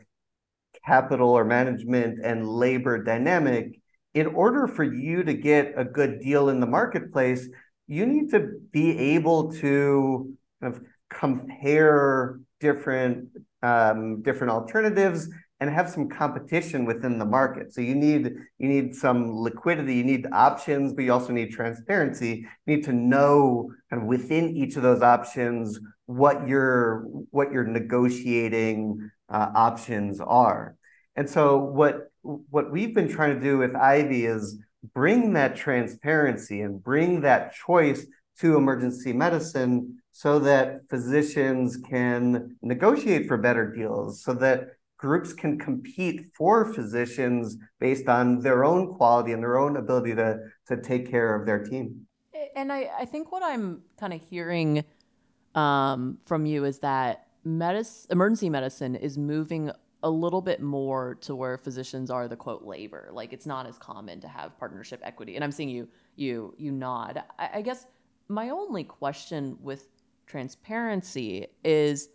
capital 0.86 1.30
or 1.30 1.44
management 1.44 2.20
and 2.22 2.48
labor 2.48 3.02
dynamic, 3.02 3.80
in 4.14 4.28
order 4.28 4.68
for 4.68 4.84
you 4.84 5.24
to 5.24 5.34
get 5.34 5.74
a 5.76 5.84
good 5.84 6.20
deal 6.20 6.50
in 6.50 6.60
the 6.60 6.66
marketplace, 6.68 7.48
you 7.88 8.06
need 8.06 8.30
to 8.30 8.50
be 8.70 8.96
able 9.16 9.50
to 9.54 10.32
kind 10.62 10.76
of 10.76 10.80
compare 11.10 12.38
different 12.60 13.30
um, 13.64 14.22
different 14.22 14.52
alternatives 14.52 15.28
and 15.64 15.74
have 15.74 15.88
some 15.88 16.10
competition 16.10 16.84
within 16.84 17.18
the 17.18 17.24
market. 17.24 17.72
So 17.72 17.80
you 17.80 17.94
need 17.94 18.34
you 18.58 18.68
need 18.68 18.94
some 18.94 19.34
liquidity, 19.34 19.94
you 19.94 20.04
need 20.04 20.26
options, 20.30 20.92
but 20.92 21.04
you 21.04 21.12
also 21.12 21.32
need 21.32 21.52
transparency. 21.52 22.46
You 22.66 22.76
need 22.76 22.84
to 22.84 22.92
know 22.92 23.72
kind 23.88 24.02
of 24.02 24.06
within 24.06 24.54
each 24.54 24.76
of 24.76 24.82
those 24.82 25.00
options 25.00 25.80
what 26.04 26.46
your 26.46 27.06
what 27.30 27.50
your 27.50 27.64
negotiating 27.64 29.10
uh, 29.30 29.52
options 29.54 30.20
are. 30.20 30.76
And 31.16 31.30
so 31.30 31.56
what 31.56 32.10
what 32.20 32.70
we've 32.70 32.94
been 32.94 33.08
trying 33.08 33.34
to 33.34 33.40
do 33.40 33.56
with 33.56 33.74
Ivy 33.74 34.26
is 34.26 34.58
bring 34.92 35.32
that 35.32 35.56
transparency 35.56 36.60
and 36.60 36.82
bring 36.82 37.22
that 37.22 37.54
choice 37.54 38.06
to 38.40 38.56
emergency 38.56 39.14
medicine 39.14 40.02
so 40.12 40.40
that 40.40 40.80
physicians 40.90 41.78
can 41.78 42.54
negotiate 42.60 43.26
for 43.26 43.38
better 43.38 43.72
deals 43.74 44.22
so 44.22 44.34
that 44.34 44.73
groups 45.04 45.34
can 45.34 45.58
compete 45.58 46.30
for 46.34 46.72
physicians 46.72 47.58
based 47.78 48.08
on 48.08 48.40
their 48.40 48.64
own 48.64 48.94
quality 48.94 49.32
and 49.32 49.42
their 49.42 49.58
own 49.58 49.76
ability 49.76 50.14
to, 50.14 50.38
to 50.66 50.80
take 50.80 51.10
care 51.10 51.34
of 51.34 51.44
their 51.44 51.62
team. 51.62 52.06
And 52.56 52.72
I, 52.72 52.88
I 53.00 53.04
think 53.04 53.30
what 53.30 53.42
I'm 53.42 53.82
kind 54.00 54.14
of 54.14 54.22
hearing 54.22 54.82
um, 55.54 56.16
from 56.24 56.46
you 56.46 56.64
is 56.64 56.78
that 56.78 57.26
medicine, 57.44 58.12
emergency 58.12 58.48
medicine 58.48 58.96
is 58.96 59.18
moving 59.18 59.70
a 60.02 60.08
little 60.08 60.40
bit 60.40 60.62
more 60.62 61.16
to 61.16 61.36
where 61.36 61.58
physicians 61.58 62.10
are 62.10 62.26
the 62.26 62.36
quote 62.36 62.62
labor. 62.62 63.10
Like 63.12 63.34
it's 63.34 63.44
not 63.44 63.66
as 63.66 63.76
common 63.76 64.22
to 64.22 64.28
have 64.28 64.58
partnership 64.58 65.00
equity. 65.04 65.34
And 65.34 65.44
I'm 65.44 65.52
seeing 65.52 65.68
you 65.68 65.86
you 66.16 66.54
you 66.56 66.72
nod. 66.72 67.22
I, 67.38 67.50
I 67.56 67.60
guess 67.60 67.84
my 68.28 68.48
only 68.48 68.84
question 68.84 69.58
with 69.60 69.86
transparency 70.26 71.48
is 71.62 72.08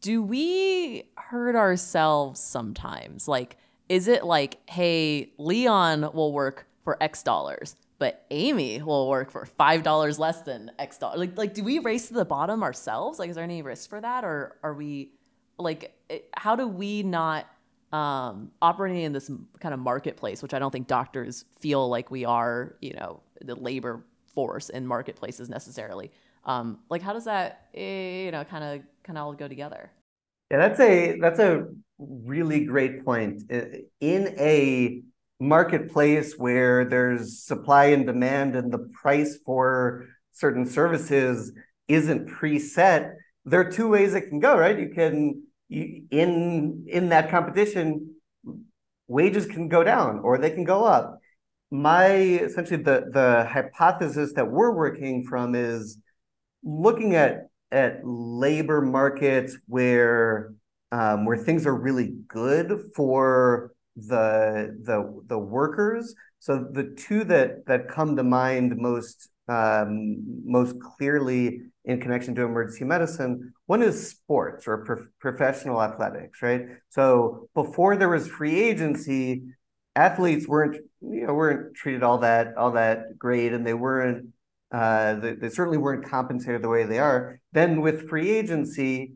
do 0.00 0.22
we 0.22 1.04
hurt 1.16 1.56
ourselves 1.56 2.40
sometimes? 2.40 3.28
Like, 3.28 3.56
is 3.88 4.08
it 4.08 4.24
like, 4.24 4.58
hey, 4.68 5.32
Leon 5.38 6.10
will 6.14 6.32
work 6.32 6.66
for 6.84 7.02
X 7.02 7.22
dollars, 7.22 7.76
but 7.98 8.24
Amy 8.30 8.80
will 8.82 9.08
work 9.08 9.30
for 9.30 9.44
five 9.44 9.82
dollars 9.82 10.18
less 10.18 10.42
than 10.42 10.70
X 10.78 10.98
dollars? 10.98 11.18
Like, 11.18 11.36
like, 11.36 11.54
do 11.54 11.62
we 11.64 11.78
race 11.78 12.08
to 12.08 12.14
the 12.14 12.24
bottom 12.24 12.62
ourselves? 12.62 13.18
Like, 13.18 13.30
is 13.30 13.36
there 13.36 13.44
any 13.44 13.62
risk 13.62 13.90
for 13.90 14.00
that, 14.00 14.24
or 14.24 14.56
are 14.62 14.74
we 14.74 15.12
like, 15.58 15.94
how 16.34 16.56
do 16.56 16.66
we 16.66 17.02
not 17.02 17.46
um, 17.92 18.50
operating 18.62 19.02
in 19.02 19.12
this 19.12 19.30
kind 19.58 19.74
of 19.74 19.80
marketplace, 19.80 20.42
which 20.42 20.54
I 20.54 20.58
don't 20.58 20.70
think 20.70 20.86
doctors 20.86 21.44
feel 21.58 21.88
like 21.88 22.10
we 22.10 22.24
are, 22.24 22.76
you 22.80 22.94
know, 22.94 23.20
the 23.40 23.54
labor 23.54 24.04
force 24.34 24.68
in 24.68 24.86
marketplaces 24.86 25.48
necessarily. 25.48 26.10
Um, 26.44 26.78
like, 26.88 27.02
how 27.02 27.12
does 27.12 27.24
that, 27.24 27.68
eh, 27.74 28.24
you 28.24 28.30
know, 28.30 28.44
kind 28.44 28.64
of 28.64 28.82
kind 29.04 29.18
of 29.18 29.26
all 29.26 29.32
go 29.32 29.48
together? 29.48 29.90
Yeah, 30.50 30.58
that's 30.58 30.80
a 30.80 31.18
that's 31.20 31.38
a 31.38 31.66
really 31.98 32.64
great 32.64 33.04
point. 33.04 33.42
In 34.00 34.34
a 34.38 35.02
marketplace 35.38 36.34
where 36.36 36.84
there's 36.84 37.42
supply 37.42 37.86
and 37.86 38.06
demand 38.06 38.56
and 38.56 38.72
the 38.72 38.90
price 38.92 39.38
for 39.44 40.06
certain 40.32 40.66
services 40.66 41.52
isn't 41.88 42.28
preset, 42.28 43.14
there 43.44 43.60
are 43.60 43.70
two 43.70 43.88
ways 43.88 44.14
it 44.14 44.28
can 44.28 44.40
go, 44.40 44.56
right? 44.56 44.78
You 44.78 44.90
can 44.90 45.42
you, 45.68 46.02
in 46.10 46.86
in 46.88 47.08
that 47.10 47.30
competition, 47.30 48.16
wages 49.06 49.46
can 49.46 49.68
go 49.68 49.84
down 49.84 50.20
or 50.20 50.38
they 50.38 50.50
can 50.50 50.64
go 50.64 50.84
up. 50.84 51.18
My 51.70 52.12
essentially 52.14 52.82
the 52.82 53.08
the 53.12 53.46
hypothesis 53.48 54.32
that 54.34 54.50
we're 54.50 54.74
working 54.74 55.24
from 55.24 55.54
is 55.54 55.98
looking 56.64 57.14
at 57.14 57.49
at 57.72 58.00
labor 58.02 58.80
markets 58.80 59.56
where 59.66 60.52
um, 60.92 61.24
where 61.24 61.36
things 61.36 61.66
are 61.66 61.74
really 61.74 62.14
good 62.26 62.90
for 62.94 63.72
the 63.96 64.76
the 64.82 65.22
the 65.26 65.38
workers. 65.38 66.14
So 66.38 66.66
the 66.70 66.94
two 66.96 67.24
that 67.24 67.66
that 67.66 67.88
come 67.88 68.16
to 68.16 68.22
mind 68.22 68.76
most 68.76 69.28
um, 69.48 70.42
most 70.44 70.76
clearly 70.80 71.60
in 71.84 72.00
connection 72.00 72.34
to 72.34 72.42
emergency 72.42 72.84
medicine, 72.84 73.52
one 73.66 73.82
is 73.82 74.10
sports 74.10 74.68
or 74.68 74.84
pro- 74.84 75.06
professional 75.18 75.82
athletics, 75.82 76.42
right? 76.42 76.62
So 76.90 77.48
before 77.54 77.96
there 77.96 78.08
was 78.08 78.28
free 78.28 78.60
agency, 78.60 79.42
athletes 79.96 80.46
weren't 80.46 80.76
you 81.00 81.26
know 81.26 81.34
weren't 81.34 81.74
treated 81.74 82.02
all 82.02 82.18
that 82.18 82.56
all 82.56 82.72
that 82.72 83.18
great, 83.18 83.52
and 83.52 83.66
they 83.66 83.74
weren't 83.74 84.28
uh, 84.72 85.14
they, 85.14 85.34
they 85.34 85.48
certainly 85.48 85.78
weren't 85.78 86.04
compensated 86.04 86.62
the 86.62 86.68
way 86.68 86.84
they 86.84 86.98
are. 86.98 87.40
Then 87.52 87.80
with 87.80 88.08
free 88.08 88.30
agency, 88.30 89.14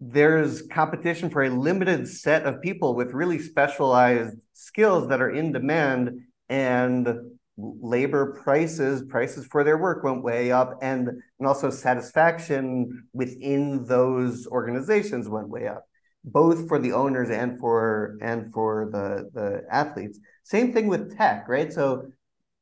there's 0.00 0.62
competition 0.62 1.30
for 1.30 1.42
a 1.42 1.50
limited 1.50 2.06
set 2.06 2.44
of 2.44 2.62
people 2.62 2.94
with 2.94 3.12
really 3.12 3.38
specialized 3.38 4.36
skills 4.52 5.08
that 5.08 5.20
are 5.20 5.30
in 5.30 5.52
demand 5.52 6.20
and 6.48 7.08
labor 7.56 8.38
prices 8.40 9.02
prices 9.08 9.44
for 9.46 9.64
their 9.64 9.76
work 9.76 10.04
went 10.04 10.22
way 10.22 10.52
up 10.52 10.78
and 10.80 11.08
and 11.08 11.48
also 11.48 11.70
satisfaction 11.70 13.02
within 13.12 13.84
those 13.84 14.46
organizations 14.46 15.28
went 15.28 15.48
way 15.48 15.66
up 15.66 15.84
both 16.24 16.68
for 16.68 16.78
the 16.78 16.92
owners 16.92 17.30
and 17.30 17.58
for 17.58 18.16
and 18.20 18.52
for 18.52 18.88
the 18.92 19.30
the 19.32 19.64
athletes. 19.70 20.18
Same 20.44 20.72
thing 20.72 20.86
with 20.86 21.16
tech, 21.16 21.48
right? 21.48 21.72
So 21.72 22.10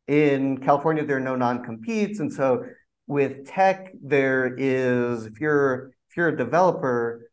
in 0.08 0.58
California, 0.58 1.04
there 1.04 1.16
are 1.16 1.20
no 1.20 1.36
non-competes, 1.36 2.20
and 2.20 2.32
so 2.32 2.64
with 3.06 3.46
tech, 3.46 3.92
there 4.02 4.54
is 4.56 5.26
if 5.26 5.40
you're 5.40 5.92
if 6.10 6.16
you're 6.16 6.28
a 6.28 6.36
developer, 6.36 7.30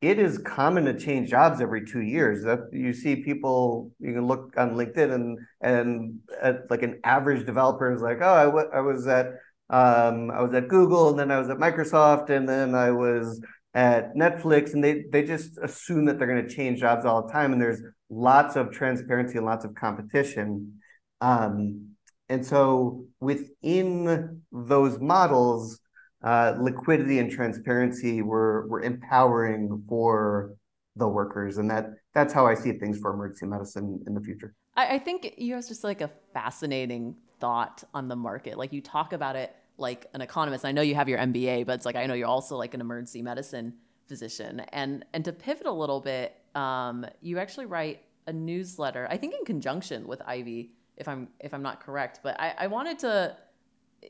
it 0.00 0.18
is 0.18 0.38
common 0.38 0.84
to 0.86 0.98
change 0.98 1.30
jobs 1.30 1.60
every 1.60 1.84
two 1.84 2.00
years. 2.00 2.44
That 2.44 2.70
you 2.72 2.92
see 2.92 3.16
people, 3.16 3.92
you 3.98 4.14
can 4.14 4.26
look 4.26 4.54
on 4.56 4.74
LinkedIn 4.74 5.12
and 5.12 5.38
and 5.60 6.20
at, 6.42 6.70
like 6.70 6.82
an 6.82 7.00
average 7.04 7.46
developer 7.46 7.92
is 7.92 8.02
like, 8.02 8.18
oh, 8.20 8.32
I, 8.32 8.44
w- 8.44 8.70
I 8.72 8.80
was 8.80 9.06
at 9.06 9.26
um, 9.68 10.30
I 10.30 10.42
was 10.42 10.52
at 10.54 10.68
Google, 10.68 11.10
and 11.10 11.18
then 11.18 11.30
I 11.30 11.38
was 11.38 11.48
at 11.48 11.58
Microsoft, 11.58 12.30
and 12.30 12.48
then 12.48 12.74
I 12.74 12.90
was 12.90 13.40
at 13.74 14.14
Netflix, 14.16 14.72
and 14.72 14.82
they 14.82 15.04
they 15.12 15.22
just 15.22 15.58
assume 15.62 16.06
that 16.06 16.18
they're 16.18 16.26
going 16.26 16.46
to 16.46 16.54
change 16.54 16.80
jobs 16.80 17.04
all 17.04 17.26
the 17.26 17.32
time, 17.32 17.52
and 17.52 17.60
there's 17.60 17.82
lots 18.08 18.56
of 18.56 18.72
transparency 18.72 19.36
and 19.36 19.46
lots 19.46 19.64
of 19.64 19.74
competition. 19.74 20.80
Um, 21.20 21.90
and 22.30 22.46
so 22.46 23.04
within 23.18 24.40
those 24.52 25.00
models, 25.00 25.80
uh, 26.22 26.54
liquidity 26.60 27.18
and 27.18 27.30
transparency 27.30 28.22
were 28.22 28.68
were 28.68 28.82
empowering 28.82 29.82
for 29.88 30.54
the 30.94 31.08
workers, 31.08 31.58
and 31.58 31.68
that 31.70 31.90
that's 32.14 32.32
how 32.32 32.46
I 32.46 32.54
see 32.54 32.72
things 32.72 32.98
for 32.98 33.12
emergency 33.12 33.46
medicine 33.46 34.02
in 34.06 34.14
the 34.14 34.20
future. 34.20 34.54
I, 34.76 34.94
I 34.94 34.98
think 34.98 35.34
you 35.38 35.54
have 35.54 35.66
just 35.66 35.82
like 35.82 36.00
a 36.00 36.10
fascinating 36.32 37.16
thought 37.40 37.82
on 37.92 38.06
the 38.06 38.16
market. 38.16 38.56
Like 38.56 38.72
you 38.72 38.80
talk 38.80 39.12
about 39.12 39.34
it 39.34 39.54
like 39.76 40.06
an 40.14 40.20
economist. 40.20 40.64
I 40.64 40.70
know 40.70 40.82
you 40.82 40.94
have 40.94 41.08
your 41.08 41.18
MBA, 41.18 41.66
but 41.66 41.74
it's 41.74 41.84
like 41.84 41.96
I 41.96 42.06
know 42.06 42.14
you're 42.14 42.28
also 42.28 42.56
like 42.56 42.74
an 42.74 42.80
emergency 42.80 43.22
medicine 43.22 43.74
physician. 44.06 44.60
And 44.72 45.04
and 45.12 45.24
to 45.24 45.32
pivot 45.32 45.66
a 45.66 45.72
little 45.72 46.00
bit, 46.00 46.36
um, 46.54 47.06
you 47.22 47.40
actually 47.40 47.66
write 47.66 48.02
a 48.28 48.32
newsletter. 48.32 49.08
I 49.10 49.16
think 49.16 49.34
in 49.34 49.44
conjunction 49.44 50.06
with 50.06 50.22
Ivy, 50.24 50.70
if 51.00 51.08
I'm 51.08 51.28
if 51.40 51.52
I'm 51.52 51.62
not 51.62 51.80
correct. 51.80 52.20
But 52.22 52.38
I, 52.38 52.54
I 52.58 52.66
wanted 52.68 52.98
to, 53.00 53.36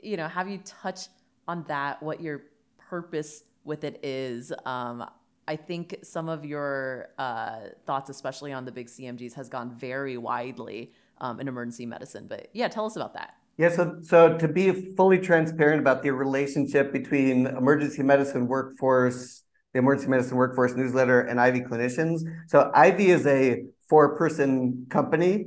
you 0.03 0.19
know, 0.19 0.29
have 0.29 0.49
you 0.49 0.59
touch 0.65 1.07
on 1.49 1.65
that, 1.69 2.03
what 2.03 2.21
your 2.21 2.43
purpose 2.79 3.45
with 3.65 3.85
it 3.85 4.01
is. 4.03 4.53
Um, 4.67 5.09
I 5.49 5.57
think 5.57 5.97
some 6.03 6.29
of 6.29 6.45
your 6.45 7.09
uh, 7.19 7.61
thoughts, 7.87 8.11
especially 8.11 8.53
on 8.53 8.65
the 8.65 8.73
big 8.73 8.89
CMGs, 8.89 9.35
has 9.35 9.49
gone 9.49 9.71
very 9.71 10.17
widely 10.17 10.93
um, 11.19 11.41
in 11.41 11.49
emergency 11.49 11.87
medicine. 11.87 12.27
But 12.29 12.51
yeah, 12.53 12.69
tell 12.69 12.85
us 12.85 12.97
about 12.97 13.15
that. 13.15 13.35
Yeah, 13.57 13.71
so 13.71 13.99
so 14.03 14.39
to 14.39 14.49
be 14.49 14.95
fully 14.97 15.19
transparent 15.19 15.81
about 15.81 16.03
the 16.03 16.11
relationship 16.11 16.93
between 16.93 17.47
emergency 17.47 18.03
medicine 18.03 18.49
workforce, 18.49 19.43
the 19.73 19.81
emergency 19.81 20.09
medicine 20.09 20.37
workforce 20.37 20.75
newsletter, 20.75 21.21
and 21.21 21.41
Ivy 21.41 21.61
clinicians. 21.61 22.23
So 22.49 22.71
Ivy 22.75 23.11
is 23.11 23.27
a 23.27 23.65
four-person 23.89 24.87
company, 24.89 25.47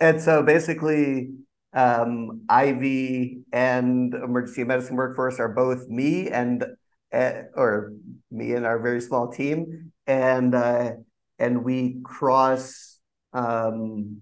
and 0.00 0.20
so 0.20 0.42
basically 0.42 1.30
um, 1.72 2.42
Ivy 2.48 3.42
and 3.52 4.14
emergency 4.14 4.64
medicine 4.64 4.96
workforce 4.96 5.38
are 5.38 5.48
both 5.48 5.88
me 5.88 6.28
and 6.28 6.64
uh, 7.12 7.32
or 7.54 7.92
me 8.30 8.52
and 8.52 8.66
our 8.66 8.78
very 8.78 9.00
small 9.00 9.28
team, 9.28 9.92
and 10.06 10.54
uh, 10.54 10.92
and 11.38 11.64
we 11.64 12.00
cross 12.02 12.98
um, 13.32 14.20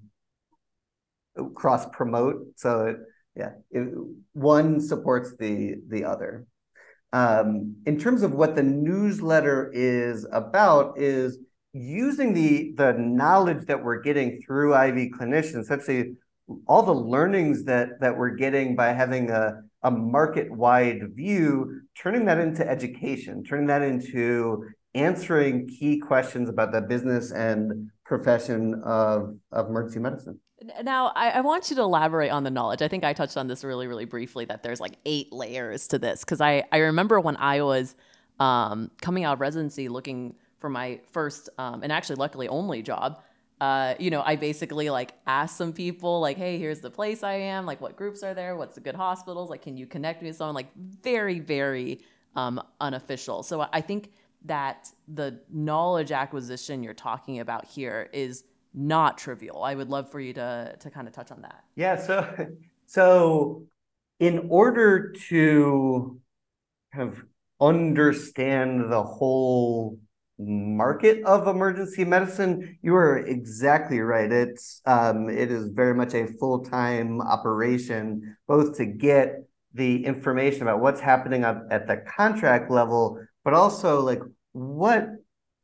cross 1.54 1.87
promote. 1.90 2.47
So 2.56 2.87
it, 2.87 2.97
yeah, 3.37 3.50
it, 3.71 3.92
one 4.33 4.80
supports 4.80 5.37
the 5.37 5.76
the 5.88 6.04
other. 6.04 6.47
Um, 7.12 7.76
in 7.87 7.99
terms 7.99 8.23
of 8.23 8.35
what 8.35 8.56
the 8.56 8.62
newsletter 8.62 9.71
is 9.73 10.26
about, 10.30 10.99
is 10.99 11.38
using 11.76 12.33
the 12.33 12.73
the 12.76 12.92
knowledge 12.95 13.66
that 13.66 13.83
we're 13.83 14.00
getting 14.00 14.40
through 14.42 14.75
Ivy 14.75 15.11
clinicians, 15.11 15.62
essentially 15.62 16.14
all 16.66 16.83
the 16.83 16.95
learnings 16.95 17.64
that 17.64 18.00
that 18.00 18.16
we're 18.16 18.31
getting 18.31 18.77
by 18.77 18.88
having 18.92 19.31
a, 19.31 19.62
a 19.83 19.90
market-wide 19.90 21.14
view, 21.14 21.83
turning 22.00 22.24
that 22.27 22.38
into 22.38 22.68
education, 22.68 23.44
turning 23.44 23.66
that 23.66 23.83
into 23.83 24.64
answering 24.94 25.68
key 25.68 25.98
questions 25.98 26.48
about 26.48 26.72
the 26.72 26.81
business 26.81 27.31
and 27.31 27.90
profession 28.05 28.81
of, 28.85 29.37
of 29.53 29.68
emergency 29.68 29.98
medicine. 29.98 30.40
Now, 30.83 31.12
I, 31.14 31.31
I, 31.31 31.40
want 31.42 31.68
you 31.68 31.77
to 31.77 31.83
elaborate 31.83 32.31
on 32.31 32.42
the 32.42 32.50
knowledge. 32.50 32.81
I 32.81 32.88
think 32.88 33.05
I 33.05 33.12
touched 33.12 33.37
on 33.37 33.46
this 33.46 33.62
really, 33.62 33.87
really 33.87 34.07
briefly 34.07 34.46
that 34.46 34.62
there's 34.62 34.81
like 34.81 34.96
eight 35.05 35.31
layers 35.31 35.87
to 35.88 35.98
this. 35.98 36.20
Because 36.20 36.40
I, 36.40 36.64
I 36.72 36.79
remember 36.79 37.20
when 37.20 37.37
I 37.37 37.61
was 37.61 37.94
um, 38.40 38.90
coming 39.03 39.24
out 39.24 39.35
of 39.35 39.40
residency 39.40 39.90
looking 39.90 40.35
for 40.59 40.71
my 40.71 41.01
first, 41.12 41.49
um, 41.59 41.83
and 41.83 41.92
actually, 41.92 42.16
luckily, 42.16 42.49
only 42.49 42.83
job, 42.83 43.23
uh, 43.61 43.95
you 43.99 44.11
know, 44.11 44.23
I 44.23 44.37
basically 44.37 44.90
like 44.90 45.12
asked 45.27 45.57
some 45.57 45.73
people, 45.73 46.21
like, 46.21 46.37
hey, 46.37 46.59
here's 46.59 46.81
the 46.81 46.90
place 46.90 47.23
I 47.23 47.35
am, 47.35 47.66
like, 47.66 47.81
what 47.81 47.97
groups 47.97 48.23
are 48.23 48.35
there, 48.35 48.57
what's 48.57 48.75
the 48.75 48.81
good 48.81 48.95
hospitals, 48.95 49.51
like, 49.51 49.62
can 49.62 49.77
you 49.77 49.87
connect 49.87 50.23
me 50.23 50.29
with 50.29 50.37
someone, 50.37 50.55
like, 50.55 50.75
very, 50.77 51.40
very 51.40 52.01
um, 52.35 52.62
unofficial. 52.81 53.42
So 53.42 53.66
I 53.73 53.81
think 53.81 54.12
that 54.45 54.92
the 55.09 55.40
knowledge 55.51 56.12
acquisition 56.12 56.83
you're 56.83 56.95
talking 56.95 57.40
about 57.40 57.64
here 57.64 58.09
is 58.12 58.45
not 58.75 59.16
trivial. 59.19 59.64
I 59.64 59.75
would 59.75 59.88
love 59.88 60.11
for 60.11 60.21
you 60.21 60.35
to 60.35 60.77
to 60.79 60.90
kind 60.90 61.09
of 61.09 61.14
touch 61.14 61.33
on 61.33 61.40
that. 61.42 61.64
Yeah. 61.75 61.97
So, 61.97 62.47
so 62.85 63.66
in 64.21 64.47
order 64.51 65.12
to 65.29 66.21
kind 66.95 67.09
of 67.09 67.25
understand 67.61 68.92
the 68.92 69.03
whole 69.03 69.99
market 70.38 71.25
of 71.25 71.49
emergency 71.49 72.05
medicine, 72.05 72.79
you 72.83 72.94
are 72.94 73.18
exactly 73.18 74.01
right. 74.01 74.31
It's 74.31 74.83
um, 74.85 75.29
it 75.29 75.51
is 75.51 75.70
very 75.70 75.94
much 75.94 76.14
a 76.14 76.27
full 76.27 76.64
time 76.64 77.20
operation, 77.20 78.37
both 78.46 78.77
to 78.77 78.87
get 78.87 79.44
the 79.72 80.05
information 80.05 80.62
about 80.62 80.81
what's 80.81 81.01
happening 81.01 81.44
at 81.44 81.87
the 81.87 82.03
contract 82.16 82.70
level, 82.70 83.20
but 83.44 83.55
also 83.55 84.01
like 84.01 84.20
what 84.53 85.09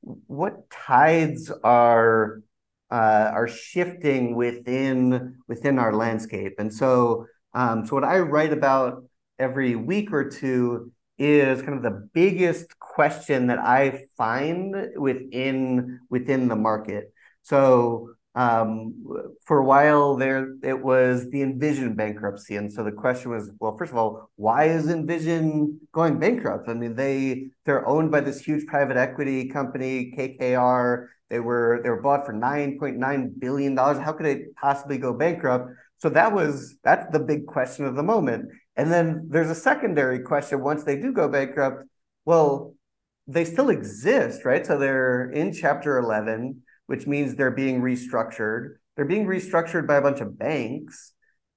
what 0.03 0.69
tides 0.71 1.51
are 1.63 2.43
uh, 2.91 3.31
are 3.33 3.49
shifting 3.49 4.35
within 4.35 5.37
within 5.49 5.79
our 5.79 5.95
landscape. 5.95 6.55
And 6.59 6.73
so, 6.73 7.27
um, 7.55 7.87
so 7.87 7.95
what 7.95 8.05
I 8.05 8.21
write 8.21 8.53
about 8.53 9.05
every 9.39 9.77
week 9.77 10.13
or 10.13 10.29
two 10.29 10.93
is 11.19 11.63
kind 11.63 11.75
of 11.75 11.83
the 11.83 12.09
biggest 12.13 12.79
question 12.95 13.47
that 13.47 13.59
I 13.59 14.05
find 14.17 14.75
within 14.97 16.01
within 16.11 16.49
the 16.49 16.57
market. 16.57 17.13
So 17.43 18.11
um, 18.35 18.95
for 19.45 19.59
a 19.59 19.65
while 19.65 20.17
there, 20.17 20.55
it 20.63 20.83
was 20.83 21.29
the 21.31 21.43
Envision 21.43 21.95
bankruptcy, 21.95 22.57
and 22.57 22.73
so 22.73 22.83
the 22.83 22.93
question 22.93 23.31
was, 23.31 23.51
well, 23.61 23.77
first 23.77 23.93
of 23.93 23.99
all, 23.99 24.31
why 24.37 24.65
is 24.65 24.89
Envision 24.89 25.81
going 25.93 26.19
bankrupt? 26.19 26.69
I 26.69 26.75
mean, 26.75 26.95
they 26.95 27.49
they're 27.67 27.87
owned 27.87 28.11
by 28.11 28.21
this 28.21 28.41
huge 28.41 28.67
private 28.67 28.97
equity 28.97 29.49
company, 29.49 30.15
KKR. 30.17 31.09
They 31.29 31.41
were 31.41 31.81
they 31.83 31.91
were 31.91 32.01
bought 32.01 32.25
for 32.27 32.33
nine 32.33 32.79
point 32.79 32.97
nine 32.97 33.35
billion 33.39 33.75
dollars. 33.75 33.99
How 33.99 34.13
could 34.13 34.27
it 34.27 34.55
possibly 34.57 34.99
go 34.99 35.13
bankrupt? 35.13 35.71
So 35.99 36.09
that 36.11 36.33
was 36.33 36.77
that's 36.83 37.11
the 37.13 37.21
big 37.21 37.47
question 37.47 37.85
of 37.85 37.97
the 37.97 38.03
moment. 38.03 38.51
And 38.77 38.91
then 38.91 39.29
there's 39.31 39.51
a 39.51 39.55
secondary 39.55 40.21
question 40.21 40.63
once 40.63 40.85
they 40.85 40.97
do 40.99 41.13
go 41.13 41.29
bankrupt. 41.29 41.85
Well, 42.25 42.75
they 43.27 43.45
still 43.45 43.71
exist, 43.71 44.45
right? 44.45 44.67
So 44.67 44.79
they're 44.79 45.31
in 45.31 45.53
Chapter 45.53 45.99
11, 45.99 46.63
which 46.87 47.07
means 47.07 47.35
they're 47.35 47.51
being 47.51 47.81
restructured. 47.81 48.77
They're 48.97 49.05
being 49.05 49.27
restructured 49.27 49.87
by 49.87 49.97
a 49.97 50.03
bunch 50.03 50.21
of 50.21 50.39
banks, 50.39 51.13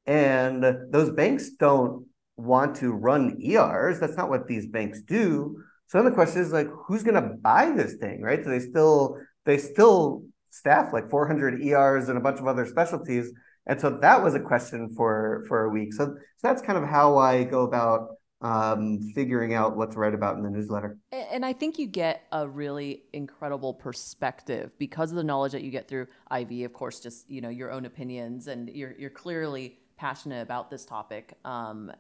and 0.06 0.64
those 0.92 1.12
banks 1.12 1.52
don't 1.52 2.06
want 2.38 2.78
to 2.78 2.92
run 2.92 3.40
ERs. 3.42 4.00
That's 4.00 4.18
not 4.18 4.30
what 4.30 4.48
these 4.48 4.68
banks 4.68 5.02
do. 5.02 5.62
So 5.88 5.98
then 5.98 6.06
the 6.06 6.12
question 6.12 6.42
is 6.42 6.52
like, 6.52 6.68
who's 6.88 7.04
going 7.04 7.22
to 7.22 7.36
buy 7.36 7.72
this 7.72 7.96
thing, 7.96 8.22
right? 8.22 8.44
So 8.44 8.50
they 8.50 8.60
still 8.60 9.18
they 9.46 9.58
still 9.58 10.24
staff 10.50 10.94
like 10.94 11.10
400 11.10 11.62
ERs 11.62 12.10
and 12.10 12.18
a 12.18 12.22
bunch 12.22 12.40
of 12.40 12.48
other 12.48 12.66
specialties, 12.66 13.32
and 13.68 13.80
so 13.80 13.98
that 14.02 14.24
was 14.24 14.36
a 14.36 14.40
question 14.40 14.94
for 14.96 15.44
for 15.48 15.66
a 15.66 15.70
week. 15.70 15.94
So, 15.94 16.06
so 16.06 16.18
that's 16.42 16.62
kind 16.62 16.78
of 16.78 16.86
how 16.90 17.18
I 17.18 17.44
go 17.44 17.64
about 17.64 18.16
um, 18.46 19.00
figuring 19.16 19.56
out 19.56 19.76
what 19.76 19.92
to 19.92 20.00
write 20.00 20.14
about 20.14 20.38
in 20.38 20.44
the 20.44 20.50
newsletter. 20.52 21.00
And 21.12 21.44
I 21.44 21.52
think 21.52 21.80
you 21.80 21.88
get 21.88 22.28
a 22.32 22.48
really 22.48 23.02
incredible 23.12 23.74
perspective 23.74 24.72
because 24.78 25.10
of 25.10 25.16
the 25.16 25.24
knowledge 25.24 25.54
that 25.54 25.64
you 25.64 25.72
get 25.72 25.88
through 25.88 26.06
Ivy. 26.30 26.64
Of 26.64 26.72
course, 26.72 27.00
just 27.00 27.28
you 27.30 27.42
know 27.42 27.50
your 27.50 27.72
own 27.72 27.86
opinions, 27.86 28.48
and 28.48 28.70
you're 28.70 28.94
you're 29.00 29.10
clearly 29.10 29.80
passionate 29.98 30.44
about 30.44 30.70
this 30.70 30.86
topic. 30.86 31.34
Um, 31.44 31.92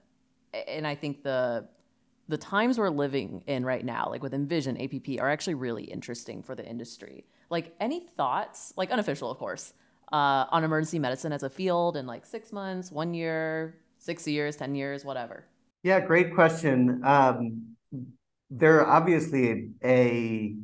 and 0.67 0.85
I 0.85 0.93
think 0.93 1.23
the 1.23 1.67
the 2.27 2.37
times 2.37 2.77
we're 2.77 2.89
living 2.89 3.43
in 3.47 3.65
right 3.65 3.83
now, 3.83 4.07
like 4.09 4.21
with 4.21 4.33
Envision, 4.33 4.79
APP, 4.79 5.19
are 5.19 5.29
actually 5.29 5.55
really 5.55 5.85
interesting 5.85 6.43
for 6.43 6.53
the 6.53 6.65
industry. 6.65 7.25
Like, 7.49 7.75
any 7.79 7.99
thoughts, 7.99 8.73
like 8.75 8.89
unofficial, 8.89 9.29
of 9.29 9.37
course, 9.37 9.73
uh, 10.11 10.45
on 10.49 10.63
emergency 10.63 10.97
medicine 10.97 11.31
as 11.31 11.43
a 11.43 11.49
field 11.49 11.97
in 11.97 12.07
like 12.07 12.25
six 12.25 12.51
months, 12.51 12.91
one 12.91 13.13
year, 13.13 13.77
six 13.99 14.27
years, 14.27 14.55
10 14.55 14.73
years, 14.73 15.05
whatever? 15.05 15.45
Yeah, 15.85 15.99
great 15.99 16.33
question. 16.33 17.03
Um, 17.05 17.75
there 18.49 18.79
are 18.81 18.87
obviously 18.87 19.69
a 19.83 20.55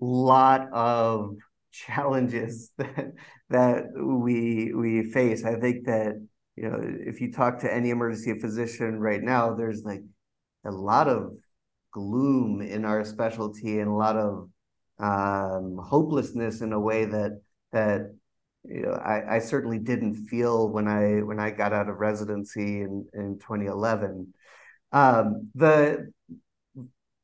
lot 0.00 0.68
of 0.72 1.36
challenges 1.72 2.70
that 2.78 3.12
that 3.50 3.84
we 3.94 4.72
we 4.74 5.04
face. 5.12 5.44
I 5.44 5.54
think 5.60 5.86
that 5.86 6.14
you 6.56 6.68
know 6.68 6.78
if 6.82 7.20
you 7.20 7.32
talk 7.32 7.60
to 7.60 7.72
any 7.72 7.90
emergency 7.90 8.38
physician 8.40 8.98
right 8.98 9.22
now, 9.22 9.54
there's 9.54 9.84
like 9.84 10.02
a 10.64 10.70
lot 10.72 11.08
of 11.08 11.36
gloom 11.92 12.62
in 12.62 12.84
our 12.84 13.04
specialty 13.04 13.80
and 13.80 13.90
a 13.90 13.94
lot 13.94 14.16
of 14.16 14.50
um, 14.98 15.78
hopelessness 15.82 16.60
in 16.62 16.72
a 16.72 16.80
way 16.80 17.04
that 17.06 17.40
that 17.72 18.14
you 18.64 18.82
know 18.82 18.92
I, 18.92 19.36
I 19.36 19.38
certainly 19.38 19.78
didn't 19.78 20.26
feel 20.26 20.68
when 20.68 20.88
I 20.88 21.22
when 21.22 21.38
I 21.38 21.50
got 21.50 21.72
out 21.72 21.88
of 21.88 21.98
residency 21.98 22.80
in 22.80 23.06
in 23.14 23.38
2011. 23.38 24.32
Um, 24.92 25.50
the 25.54 26.12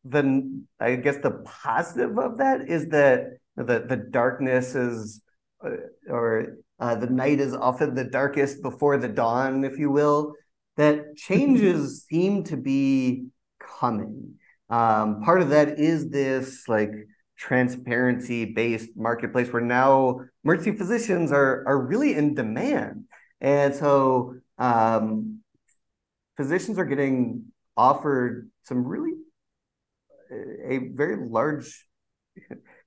the 0.05 0.63
I 0.81 0.97
guess 0.97 1.19
the 1.19 1.43
positive 1.45 2.19
of 2.19 2.39
that 2.39 2.69
is 2.69 2.89
that 2.89 3.39
the 3.57 3.87
the 3.89 3.97
darkness 4.11 4.75
is 4.75 5.23
uh, 5.65 5.71
or 6.09 6.57
uh, 6.79 6.95
the 6.95 7.07
night 7.07 7.41
is 7.41 7.55
often 7.55 7.95
the 7.95 8.05
darkest 8.05 8.63
before 8.63 8.99
the 8.99 9.09
dawn, 9.09 9.65
if 9.65 9.79
you 9.79 9.91
will. 9.91 10.35
That 10.77 11.17
changes 11.17 12.05
seem 12.11 12.45
to 12.45 12.57
be 12.57 13.27
coming. 13.81 14.35
Um, 14.69 15.23
part 15.23 15.41
of 15.41 15.51
that 15.51 15.79
is 15.79 16.11
this 16.11 16.69
like 16.69 16.93
transparency 17.37 18.45
based 18.45 18.91
marketplace 18.97 19.53
where 19.53 19.63
now 19.63 20.21
emergency 20.45 20.77
physicians 20.77 21.33
are 21.33 21.65
are 21.67 21.79
really 21.79 22.15
in 22.15 22.35
demand, 22.35 23.05
and 23.41 23.75
so 23.75 24.37
um, 24.59 25.41
physicians 26.37 26.79
are 26.79 26.85
getting 26.85 27.47
offered 27.77 28.51
some 28.63 28.85
really 28.85 29.15
a 30.33 30.79
very 30.95 31.17
large 31.17 31.87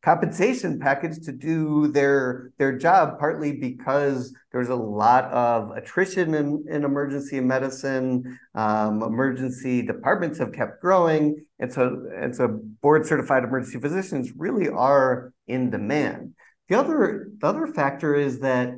compensation 0.03 0.79
package 0.79 1.25
to 1.25 1.31
do 1.31 1.87
their 1.87 2.51
their 2.57 2.77
job 2.77 3.19
partly 3.19 3.51
because 3.51 4.33
there's 4.51 4.69
a 4.69 4.75
lot 4.75 5.25
of 5.25 5.71
attrition 5.71 6.33
in, 6.33 6.63
in 6.69 6.83
emergency 6.83 7.39
medicine. 7.39 8.39
Um, 8.55 9.01
emergency 9.01 9.81
departments 9.81 10.39
have 10.39 10.53
kept 10.53 10.81
growing. 10.81 11.45
And 11.59 11.73
so 11.73 12.07
and 12.15 12.35
so 12.35 12.59
board 12.81 13.05
certified 13.05 13.43
emergency 13.43 13.79
physicians 13.79 14.31
really 14.35 14.69
are 14.69 15.33
in 15.47 15.69
demand. 15.69 16.35
The 16.69 16.75
other 16.75 17.29
the 17.39 17.47
other 17.47 17.67
factor 17.67 18.13
is 18.15 18.39
that 18.41 18.73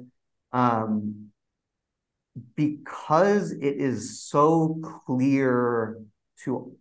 um, 0.52 1.30
because 2.56 3.52
it 3.52 3.76
is 3.78 4.22
so 4.22 4.80
clear 5.06 5.98
to 6.46 6.76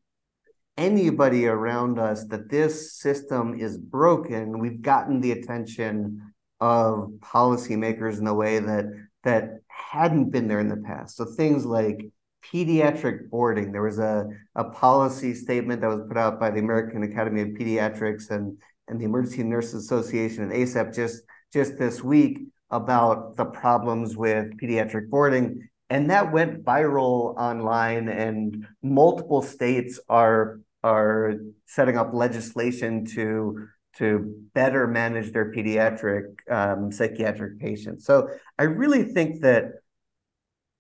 anybody 0.79 1.47
around 1.47 1.99
us 1.99 2.25
that 2.29 2.49
this 2.49 2.95
system 2.95 3.59
is 3.59 3.77
broken, 3.77 4.59
we've 4.59 4.81
gotten 4.81 5.21
the 5.21 5.33
attention 5.33 6.33
of 6.61 7.11
policymakers 7.19 8.19
in 8.19 8.27
a 8.27 8.35
way 8.35 8.59
that 8.61 8.87
that 9.25 9.61
hadn't 9.67 10.31
been 10.31 10.49
there 10.49 10.61
in 10.61 10.69
the 10.69 10.77
past. 10.77 11.17
So 11.17 11.25
things 11.25 11.67
like 11.67 12.11
pediatric 12.45 13.29
boarding. 13.29 13.73
There 13.73 13.83
was 13.83 13.99
a, 13.99 14.29
a 14.55 14.65
policy 14.65 15.35
statement 15.35 15.81
that 15.81 15.89
was 15.89 16.07
put 16.07 16.17
out 16.17 16.41
by 16.41 16.51
the 16.51 16.61
American 16.61 17.03
Academy 17.03 17.43
of 17.43 17.49
Pediatrics 17.49 18.31
and, 18.31 18.57
and 18.87 19.01
the 19.01 19.05
Emergency 19.05 19.43
Nurses 19.43 19.85
Association 19.85 20.45
and 20.45 20.53
ACEP 20.53 20.95
just, 20.95 21.23
just 21.53 21.77
this 21.79 22.03
week 22.03 22.39
about 22.71 23.37
the 23.37 23.45
problems 23.45 24.17
with 24.17 24.57
pediatric 24.59 25.11
boarding. 25.11 25.69
And 25.91 26.11
that 26.11 26.33
went 26.33 26.65
viral 26.65 27.35
online, 27.39 28.09
and 28.09 28.67
multiple 28.83 29.41
states 29.41 29.99
are 30.09 30.61
are 30.83 31.35
setting 31.67 31.97
up 31.97 32.13
legislation 32.13 33.05
to 33.05 33.69
to 33.97 34.47
better 34.55 34.87
manage 34.87 35.33
their 35.33 35.53
pediatric 35.53 36.37
um, 36.51 36.93
psychiatric 36.93 37.59
patients. 37.59 38.05
So 38.05 38.29
I 38.59 38.65
really 38.65 39.03
think 39.03 39.41
that 39.43 39.73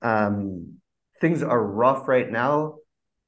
um, 0.02 0.78
things 1.20 1.42
are 1.42 1.60
rough 1.60 2.06
right 2.06 2.30
now. 2.30 2.76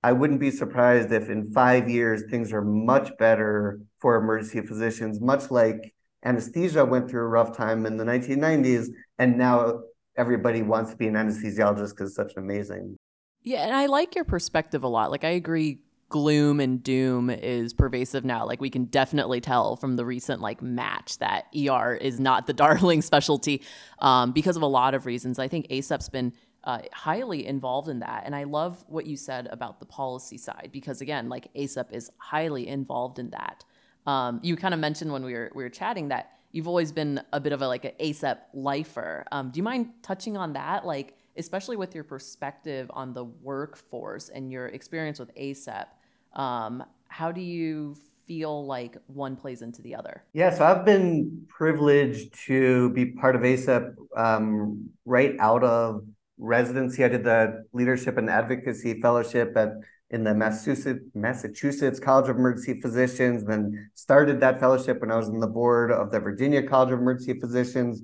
I 0.02 0.12
wouldn't 0.12 0.38
be 0.38 0.50
surprised 0.50 1.12
if 1.12 1.28
in 1.28 1.52
five 1.52 1.90
years 1.90 2.22
things 2.30 2.52
are 2.52 2.62
much 2.62 3.11
better 3.18 3.80
for 3.98 4.16
emergency 4.16 4.61
physicians, 4.61 5.20
much 5.20 5.50
like 5.50 5.94
anesthesia 6.24 6.85
went 6.85 7.11
through 7.11 7.22
a 7.22 7.28
rough 7.28 7.56
time 7.56 7.85
in 7.85 7.96
the 7.96 8.04
1990s, 8.04 8.88
and 9.18 9.37
now 9.37 9.80
everybody 10.16 10.62
wants 10.62 10.92
to 10.92 10.96
be 10.96 11.09
an 11.09 11.14
anesthesiologist 11.14 11.90
because 11.90 12.11
it's 12.11 12.16
such 12.16 12.33
an 12.37 12.42
amazing. 12.44 12.96
Yeah, 13.42 13.64
and 13.64 13.74
I 13.74 13.87
like 13.87 14.14
your 14.14 14.24
perspective 14.24 14.85
a 14.85 14.88
lot. 14.88 15.11
Like 15.11 15.24
I 15.24 15.30
agree 15.30 15.80
gloom 16.10 16.58
and 16.58 16.82
doom 16.82 17.30
is 17.30 17.72
pervasive 17.72 18.24
now. 18.24 18.44
Like 18.44 18.60
we 18.60 18.68
can 18.68 18.84
definitely 18.84 19.40
tell 19.40 19.76
from 19.76 19.96
the 19.96 20.04
recent 20.04 20.42
like 20.42 20.60
match 20.60 21.16
that 21.18 21.46
ER 21.56 21.94
is 21.94 22.20
not 22.20 22.46
the 22.46 22.52
darling 22.64 23.00
specialty 23.00 23.62
um, 24.00 24.32
because 24.32 24.56
of 24.56 24.62
a 24.62 24.66
lot 24.66 24.92
of 24.92 25.06
reasons. 25.06 25.38
I 25.38 25.48
think 25.48 25.68
ACEP's 25.68 26.10
been 26.10 26.34
uh, 26.64 26.80
highly 26.92 27.46
involved 27.46 27.88
in 27.88 28.00
that, 28.00 28.24
and 28.26 28.34
I 28.34 28.44
love 28.44 28.84
what 28.88 29.06
you 29.06 29.16
said 29.16 29.48
about 29.50 29.80
the 29.80 29.86
policy 29.86 30.36
side 30.36 30.70
because 30.72 31.00
again, 31.00 31.30
like 31.30 31.48
ACEP 31.54 31.92
is 31.92 32.10
highly 32.18 32.68
involved 32.68 33.18
in 33.18 33.30
that. 33.30 33.64
Um, 34.04 34.40
you 34.42 34.56
kind 34.56 34.74
of 34.74 34.80
mentioned 34.80 35.12
when 35.12 35.24
we 35.24 35.32
were 35.32 35.50
we 35.54 35.62
were 35.62 35.70
chatting 35.70 36.08
that 36.08 36.32
you've 36.50 36.66
always 36.66 36.90
been 36.90 37.22
a 37.32 37.38
bit 37.38 37.52
of 37.52 37.62
a 37.62 37.68
like 37.68 37.84
an 37.84 37.92
ACEP 38.00 38.38
lifer. 38.52 39.24
Um, 39.30 39.50
do 39.50 39.58
you 39.58 39.62
mind 39.62 39.90
touching 40.02 40.36
on 40.36 40.52
that, 40.54 40.84
like? 40.84 41.16
Especially 41.36 41.76
with 41.76 41.94
your 41.94 42.02
perspective 42.02 42.90
on 42.92 43.14
the 43.14 43.24
workforce 43.24 44.28
and 44.30 44.50
your 44.50 44.66
experience 44.66 45.18
with 45.18 45.32
ACEP, 45.36 45.86
um, 46.34 46.84
how 47.08 47.32
do 47.32 47.40
you 47.40 47.96
feel 48.26 48.64
like 48.64 48.96
one 49.06 49.36
plays 49.36 49.62
into 49.62 49.82
the 49.82 49.94
other? 49.94 50.24
Yeah, 50.32 50.50
so 50.50 50.64
I've 50.64 50.84
been 50.84 51.46
privileged 51.48 52.34
to 52.46 52.90
be 52.90 53.06
part 53.06 53.34
of 53.34 53.42
ACEP 53.42 53.94
um, 54.16 54.90
right 55.04 55.34
out 55.40 55.64
of 55.64 56.04
residency. 56.38 57.04
I 57.04 57.08
did 57.08 57.24
the 57.24 57.64
Leadership 57.72 58.16
and 58.18 58.30
Advocacy 58.30 59.00
Fellowship 59.00 59.56
at 59.56 59.70
in 60.10 60.24
the 60.24 60.34
Massachusetts 60.34 61.04
Massachusetts 61.14 62.00
College 62.00 62.28
of 62.28 62.36
Emergency 62.36 62.80
Physicians, 62.80 63.44
then 63.44 63.90
started 63.94 64.40
that 64.40 64.58
fellowship 64.58 65.00
when 65.00 65.12
I 65.12 65.16
was 65.16 65.28
on 65.28 65.38
the 65.38 65.46
board 65.46 65.92
of 65.92 66.10
the 66.10 66.18
Virginia 66.18 66.66
College 66.66 66.92
of 66.92 66.98
Emergency 66.98 67.38
Physicians. 67.38 68.02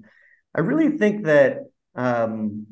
I 0.55 0.61
really 0.61 0.99
think 0.99 1.25
that 1.25 1.59
um, 1.95 2.67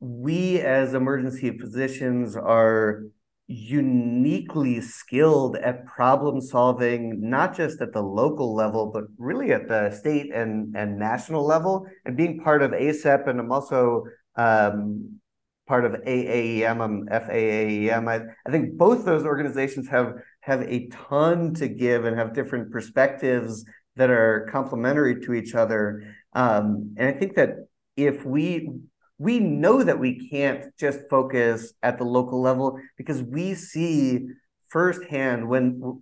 we 0.00 0.60
as 0.60 0.94
emergency 0.94 1.58
physicians 1.58 2.36
are 2.36 3.04
uniquely 3.48 4.78
skilled 4.80 5.56
at 5.56 5.86
problem 5.86 6.38
solving, 6.40 7.18
not 7.30 7.56
just 7.56 7.80
at 7.80 7.94
the 7.94 8.02
local 8.02 8.54
level, 8.54 8.90
but 8.92 9.04
really 9.16 9.52
at 9.52 9.66
the 9.66 9.90
state 9.90 10.32
and, 10.32 10.76
and 10.76 10.98
national 10.98 11.44
level. 11.44 11.86
And 12.04 12.14
being 12.14 12.40
part 12.40 12.62
of 12.62 12.72
ACEP, 12.72 13.26
and 13.26 13.40
I'm 13.40 13.50
also 13.50 14.04
um, 14.36 15.18
part 15.66 15.86
of 15.86 15.92
AAEM, 15.92 16.80
I'm 16.80 17.06
FAAEM. 17.06 18.08
I, 18.08 18.20
I 18.46 18.50
think 18.50 18.76
both 18.76 19.06
those 19.06 19.24
organizations 19.24 19.88
have 19.88 20.14
have 20.40 20.62
a 20.62 20.88
ton 20.88 21.52
to 21.54 21.68
give 21.68 22.04
and 22.04 22.16
have 22.16 22.32
different 22.32 22.70
perspectives 22.70 23.64
that 23.96 24.08
are 24.08 24.48
complementary 24.50 25.20
to 25.20 25.34
each 25.34 25.54
other. 25.54 26.14
Um, 26.32 26.94
and 26.96 27.08
I 27.08 27.12
think 27.12 27.34
that 27.34 27.50
if 27.96 28.24
we 28.24 28.70
we 29.18 29.40
know 29.40 29.82
that 29.82 29.98
we 29.98 30.28
can't 30.28 30.66
just 30.78 31.00
focus 31.10 31.72
at 31.82 31.98
the 31.98 32.04
local 32.04 32.40
level 32.40 32.80
because 32.96 33.22
we 33.22 33.54
see 33.54 34.28
firsthand 34.68 35.48
when 35.48 36.00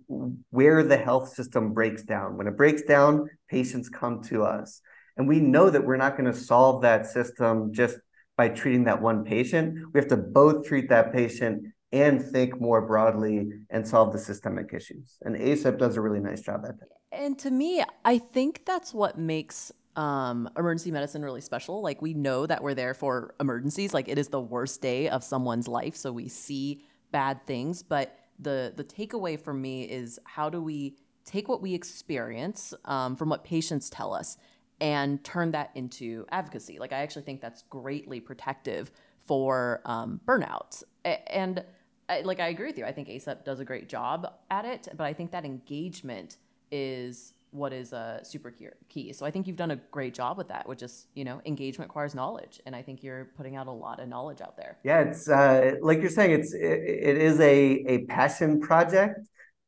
where 0.49 0.83
the 0.83 0.97
health 0.97 1.33
system 1.33 1.73
breaks 1.73 2.03
down 2.03 2.37
when 2.37 2.47
it 2.47 2.57
breaks 2.57 2.83
down 2.83 3.29
patients 3.49 3.89
come 3.89 4.21
to 4.21 4.43
us. 4.43 4.81
And 5.15 5.27
we 5.27 5.39
know 5.39 5.69
that 5.69 5.83
we're 5.83 5.97
not 5.97 6.15
going 6.17 6.31
to 6.31 6.37
solve 6.37 6.83
that 6.83 7.07
system 7.07 7.73
just 7.73 7.97
by 8.35 8.49
treating 8.49 8.83
that 8.83 9.01
one 9.01 9.23
patient. 9.23 9.79
We 9.93 9.99
have 9.99 10.09
to 10.09 10.17
both 10.17 10.67
treat 10.67 10.89
that 10.89 11.11
patient 11.11 11.73
and 11.91 12.21
think 12.21 12.61
more 12.61 12.85
broadly 12.85 13.49
and 13.69 13.87
solve 13.87 14.13
the 14.13 14.19
systemic 14.19 14.73
issues. 14.73 15.17
And 15.21 15.35
acep 15.35 15.79
does 15.79 15.95
a 15.95 16.01
really 16.01 16.19
nice 16.19 16.41
job 16.41 16.65
at 16.67 16.77
that. 16.79 16.89
And 17.11 17.39
to 17.39 17.49
me 17.49 17.83
i 18.05 18.17
think 18.17 18.65
that's 18.65 18.93
what 18.93 19.17
makes 19.17 19.71
um, 19.97 20.47
emergency 20.55 20.91
medicine 20.91 21.23
really 21.23 21.41
special. 21.41 21.81
Like 21.81 22.01
we 22.01 22.13
know 22.13 22.45
that 22.45 22.63
we're 22.63 22.75
there 22.75 22.93
for 22.93 23.33
emergencies. 23.39 23.93
Like 23.93 24.07
it 24.07 24.17
is 24.17 24.29
the 24.29 24.39
worst 24.39 24.81
day 24.81 25.09
of 25.09 25.23
someone's 25.23 25.67
life, 25.67 25.95
so 25.95 26.13
we 26.13 26.29
see 26.29 26.83
bad 27.11 27.45
things. 27.45 27.83
But 27.83 28.17
the 28.39 28.71
the 28.75 28.83
takeaway 28.83 29.39
for 29.39 29.53
me 29.53 29.83
is 29.83 30.19
how 30.23 30.49
do 30.49 30.61
we 30.61 30.97
take 31.25 31.49
what 31.49 31.61
we 31.61 31.73
experience 31.73 32.73
um, 32.85 33.15
from 33.15 33.29
what 33.29 33.43
patients 33.43 33.89
tell 33.89 34.13
us 34.13 34.37
and 34.79 35.23
turn 35.23 35.51
that 35.51 35.71
into 35.73 36.25
advocacy? 36.31 36.77
Like 36.79 36.93
I 36.93 36.99
actually 36.99 37.23
think 37.23 37.41
that's 37.41 37.63
greatly 37.63 38.19
protective 38.19 38.91
for 39.25 39.81
um, 39.85 40.21
burnout. 40.25 40.83
And 41.03 41.65
I, 42.07 42.21
like 42.21 42.39
I 42.39 42.49
agree 42.49 42.67
with 42.67 42.77
you. 42.77 42.85
I 42.85 42.91
think 42.91 43.09
ACEP 43.09 43.43
does 43.43 43.59
a 43.59 43.65
great 43.65 43.89
job 43.89 44.31
at 44.49 44.63
it, 44.63 44.87
but 44.95 45.03
I 45.05 45.13
think 45.13 45.31
that 45.31 45.43
engagement 45.43 46.37
is 46.71 47.33
what 47.57 47.73
is 47.73 47.93
a 47.93 48.19
super 48.23 48.53
key. 48.89 49.13
So 49.13 49.25
I 49.25 49.31
think 49.31 49.47
you've 49.47 49.57
done 49.57 49.71
a 49.71 49.75
great 49.91 50.13
job 50.13 50.37
with 50.37 50.47
that, 50.49 50.67
which 50.67 50.83
is, 50.83 51.07
you 51.15 51.25
know, 51.25 51.41
engagement 51.45 51.89
requires 51.89 52.15
knowledge. 52.15 52.61
And 52.65 52.75
I 52.75 52.81
think 52.81 53.03
you're 53.03 53.25
putting 53.37 53.55
out 53.55 53.67
a 53.67 53.71
lot 53.71 53.99
of 53.99 54.07
knowledge 54.07 54.41
out 54.41 54.55
there. 54.55 54.77
Yeah, 54.83 55.01
it's 55.01 55.27
uh, 55.29 55.75
like 55.81 55.99
you're 56.01 56.09
saying, 56.09 56.31
it's 56.31 56.53
it, 56.53 56.61
it 56.61 57.17
is 57.17 57.39
a, 57.39 57.53
a 57.87 58.05
passion 58.05 58.59
project 58.59 59.19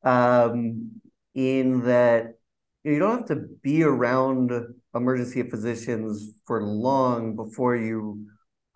um, 0.04 0.92
in 1.34 1.86
that 1.86 2.36
you 2.84 3.00
don't 3.00 3.18
have 3.18 3.28
to 3.28 3.48
be 3.62 3.84
around 3.84 4.52
emergency 4.96 5.44
physicians 5.44 6.32
for 6.46 6.64
long 6.64 7.36
before 7.36 7.76
you 7.76 8.26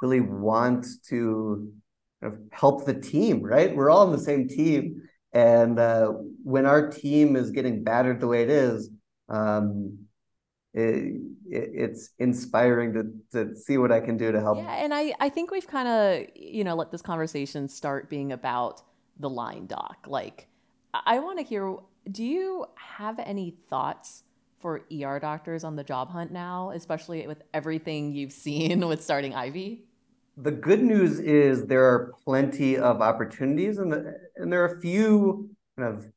really 0.02 0.22
want 0.22 0.86
to 1.10 1.72
help 2.52 2.86
the 2.86 2.94
team, 2.94 3.42
right? 3.42 3.76
We're 3.76 3.90
all 3.90 4.06
on 4.06 4.12
the 4.12 4.20
same 4.20 4.48
team. 4.48 5.02
And 5.34 5.80
uh, 5.80 6.14
when 6.44 6.66
our 6.66 6.90
team 6.90 7.36
is 7.36 7.52
getting 7.52 7.84
battered 7.84 8.20
the 8.20 8.28
way 8.28 8.44
it 8.44 8.50
is, 8.50 8.90
um, 9.30 9.98
it, 10.74 11.22
it, 11.50 11.70
it's 11.74 12.10
inspiring 12.20 12.94
to, 12.94 13.12
to 13.32 13.56
see 13.56 13.78
what 13.78 13.92
I 13.92 14.00
can 14.00 14.18
do 14.18 14.32
to 14.32 14.42
help. 14.42 14.58
Yeah, 14.58 14.84
and 14.84 14.94
I, 14.94 15.14
I 15.20 15.30
think 15.30 15.52
we've 15.52 15.68
kind 15.68 15.88
of, 15.88 16.28
you 16.36 16.64
know, 16.64 16.76
let 16.76 16.92
this 16.92 17.02
conversation 17.02 17.68
start 17.68 18.10
being 18.10 18.32
about 18.32 18.82
the 19.20 19.30
line 19.30 19.68
doc. 19.68 20.06
Like, 20.08 20.48
I 20.94 21.20
want 21.20 21.40
to 21.40 21.46
hear 21.46 21.78
do 22.12 22.24
you 22.24 22.66
have 22.76 23.18
any 23.20 23.52
thoughts 23.70 24.24
for 24.60 24.82
ER 24.92 25.20
doctors 25.20 25.64
on 25.64 25.76
the 25.76 25.84
job 25.84 26.10
hunt 26.10 26.32
now, 26.32 26.72
especially 26.72 27.26
with 27.28 27.42
everything 27.54 28.14
you've 28.14 28.32
seen 28.32 28.88
with 28.88 29.04
starting 29.04 29.34
Ivy? 29.34 29.86
The 30.38 30.52
good 30.52 30.82
news 30.82 31.20
is 31.20 31.68
there 31.68 31.86
are 31.86 32.14
plenty 32.26 32.78
of 32.78 33.02
opportunities, 33.02 33.78
and 33.78 33.92
the, 33.92 34.16
and 34.36 34.52
there 34.52 34.64
are 34.64 34.78
a 34.78 34.82
few 34.82 35.50
kind 35.78 35.94
of 35.96 36.12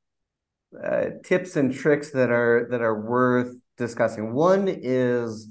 uh, 0.85 1.05
tips 1.25 1.57
and 1.57 1.73
tricks 1.73 2.11
that 2.11 2.31
are 2.31 2.69
that 2.71 2.81
are 2.81 3.01
worth 3.01 3.55
discussing. 3.77 4.33
One 4.33 4.69
is 4.69 5.49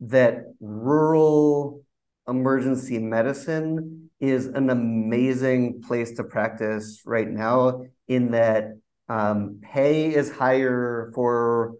that 0.00 0.44
rural 0.60 1.84
emergency 2.28 2.98
medicine 2.98 4.10
is 4.20 4.46
an 4.46 4.70
amazing 4.70 5.82
place 5.82 6.12
to 6.12 6.24
practice 6.24 7.02
right 7.04 7.28
now 7.28 7.84
in 8.08 8.30
that 8.32 8.78
um, 9.08 9.60
pay 9.62 10.14
is 10.14 10.30
higher 10.30 11.10
for 11.14 11.74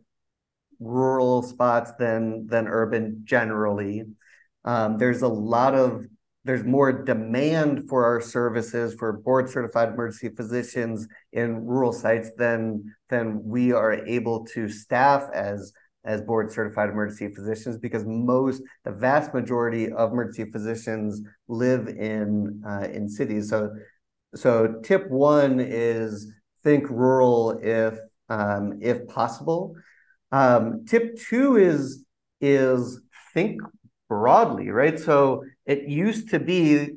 rural 0.81 1.43
spots 1.43 1.93
than 1.99 2.47
than 2.47 2.67
urban 2.67 3.23
generally. 3.25 4.05
Um, 4.65 4.99
there's 4.99 5.23
a 5.23 5.29
lot 5.29 5.75
of 5.75 6.07
there's 6.45 6.65
more 6.65 6.91
demand 7.05 7.89
for 7.89 8.05
our 8.05 8.21
services 8.21 8.95
for 8.95 9.13
board 9.13 9.49
certified 9.49 9.91
emergency 9.91 10.29
physicians 10.35 11.07
in 11.33 11.65
rural 11.67 11.93
sites 11.93 12.31
than 12.37 12.95
than 13.09 13.43
we 13.45 13.73
are 13.73 13.93
able 14.07 14.45
to 14.47 14.69
staff 14.69 15.29
as 15.35 15.73
as 16.05 16.23
board 16.23 16.51
certified 16.51 16.89
emergency 16.89 17.33
physicians 17.35 17.77
because 17.77 18.05
most 18.07 18.63
the 18.85 18.91
vast 18.91 19.35
majority 19.35 19.93
of 19.93 20.13
emergency 20.13 20.51
physicians 20.51 21.21
live 21.49 21.89
in 21.89 22.63
uh, 22.67 22.89
in 22.91 23.09
cities 23.09 23.51
so 23.51 23.71
so 24.35 24.81
tip 24.83 25.11
one 25.11 25.61
is 25.61 26.33
think 26.63 26.89
rural 26.89 27.59
if 27.63 27.99
um, 28.29 28.79
if 28.81 29.07
possible. 29.09 29.75
Um, 30.33 30.87
tip 30.87 31.19
two 31.29 31.57
is 31.57 32.05
is 32.41 33.01
think 33.35 33.61
broadly, 34.09 34.71
right? 34.71 34.99
So 34.99 35.45
it 35.71 35.89
used 35.89 36.31
to 36.31 36.41
be 36.41 36.89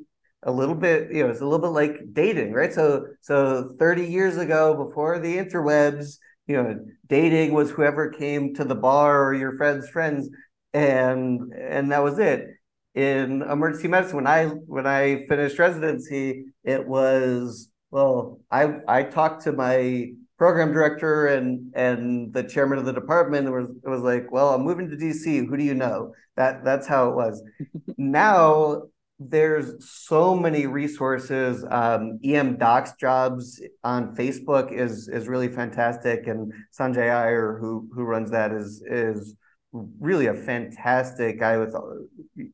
a 0.41 0.51
little 0.51 0.75
bit, 0.75 1.11
you 1.11 1.23
know, 1.23 1.29
it's 1.29 1.41
a 1.41 1.45
little 1.45 1.59
bit 1.59 1.75
like 1.81 2.13
dating, 2.13 2.51
right? 2.53 2.73
So 2.73 3.05
so 3.21 3.75
30 3.79 4.05
years 4.07 4.37
ago, 4.37 4.85
before 4.85 5.19
the 5.19 5.37
interwebs, 5.37 6.17
you 6.47 6.55
know, 6.57 6.85
dating 7.07 7.53
was 7.53 7.69
whoever 7.69 8.09
came 8.09 8.53
to 8.55 8.63
the 8.65 8.75
bar 8.75 9.25
or 9.25 9.33
your 9.35 9.55
friend's 9.57 9.87
friends, 9.89 10.29
and 10.73 11.53
and 11.53 11.91
that 11.91 12.03
was 12.03 12.17
it. 12.19 12.47
In 12.95 13.43
emergency 13.43 13.87
medicine, 13.87 14.17
when 14.17 14.27
I 14.27 14.47
when 14.47 14.87
I 14.87 15.25
finished 15.27 15.59
residency, 15.59 16.45
it 16.63 16.87
was 16.87 17.69
well, 17.91 18.39
I 18.51 18.79
I 18.87 19.03
talked 19.03 19.43
to 19.43 19.51
my 19.51 20.13
program 20.37 20.73
director 20.73 21.27
and 21.27 21.71
and 21.75 22.33
the 22.33 22.43
chairman 22.43 22.77
of 22.77 22.85
the 22.85 22.93
department 22.93 23.51
was 23.51 23.69
it 23.69 23.89
was 23.89 24.01
like, 24.01 24.31
well, 24.31 24.53
I'm 24.53 24.63
moving 24.63 24.89
to 24.89 24.95
DC. 24.95 25.47
Who 25.47 25.57
do 25.57 25.63
you 25.63 25.73
know? 25.73 26.13
That 26.35 26.63
that's 26.63 26.87
how 26.87 27.09
it 27.09 27.15
was. 27.15 27.43
now 27.97 28.83
there's 29.19 29.73
so 29.87 30.35
many 30.35 30.65
resources. 30.65 31.65
Um, 31.69 32.19
EM 32.23 32.57
Docs 32.57 32.93
jobs 32.99 33.61
on 33.83 34.15
Facebook 34.15 34.71
is 34.71 35.07
is 35.07 35.27
really 35.27 35.49
fantastic, 35.49 36.27
and 36.27 36.51
Sanjay 36.77 37.11
Iyer, 37.11 37.57
who 37.59 37.87
who 37.93 38.03
runs 38.03 38.31
that, 38.31 38.51
is 38.51 38.83
is 38.85 39.35
really 39.99 40.27
a 40.27 40.33
fantastic 40.33 41.39
guy 41.39 41.57
with 41.57 41.75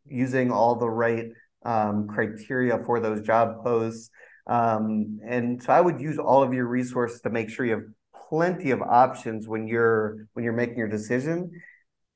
using 0.05 0.51
all 0.51 0.75
the 0.75 0.89
right 0.89 1.27
um, 1.65 2.07
criteria 2.07 2.77
for 2.85 2.99
those 2.99 3.21
job 3.21 3.63
posts. 3.63 4.09
Um, 4.49 5.19
and 5.23 5.61
so 5.61 5.71
I 5.71 5.79
would 5.79 6.01
use 6.01 6.17
all 6.17 6.41
of 6.41 6.53
your 6.53 6.65
resources 6.65 7.21
to 7.21 7.29
make 7.29 7.51
sure 7.51 7.67
you 7.67 7.73
have 7.73 7.83
plenty 8.29 8.71
of 8.71 8.81
options 8.81 9.47
when 9.47 9.67
you're 9.67 10.27
when 10.33 10.43
you're 10.43 10.53
making 10.53 10.77
your 10.79 10.87
decision. 10.87 11.51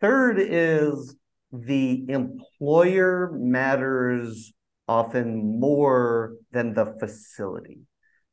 Third 0.02 0.38
is 0.40 1.16
the 1.52 2.06
employer 2.10 3.32
matters 3.34 4.52
often 4.88 5.60
more 5.60 6.34
than 6.52 6.74
the 6.74 6.98
facility, 7.00 7.82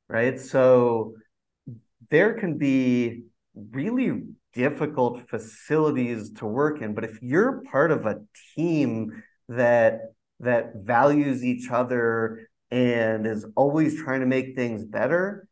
right? 0.08 0.40
So 0.40 1.14
there 2.08 2.32
can 2.34 2.56
be 2.56 3.24
really 3.54 4.22
difficult 4.54 5.28
facilities 5.28 6.32
to 6.32 6.46
work 6.46 6.80
in, 6.80 6.94
but 6.94 7.04
if 7.04 7.18
you're 7.20 7.62
part 7.70 7.92
of 7.92 8.06
a 8.06 8.20
team 8.56 9.22
that 9.50 10.00
that 10.40 10.72
values 10.76 11.44
each 11.44 11.68
other 11.70 12.49
and 12.70 13.26
is 13.26 13.46
always 13.56 14.00
trying 14.00 14.20
to 14.20 14.26
make 14.26 14.54
things 14.54 14.84
better, 14.84 15.48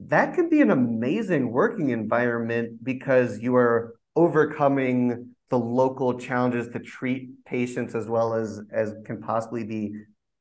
that 0.00 0.34
can 0.34 0.48
be 0.48 0.60
an 0.60 0.70
amazing 0.70 1.52
working 1.52 1.90
environment 1.90 2.82
because 2.82 3.38
you 3.40 3.54
are 3.56 3.94
overcoming 4.16 5.34
the 5.50 5.58
local 5.58 6.18
challenges 6.18 6.68
to 6.68 6.78
treat 6.78 7.44
patients 7.44 7.94
as 7.94 8.08
well 8.08 8.34
as 8.34 8.60
as 8.72 8.94
can 9.04 9.20
possibly 9.20 9.64
be 9.64 9.92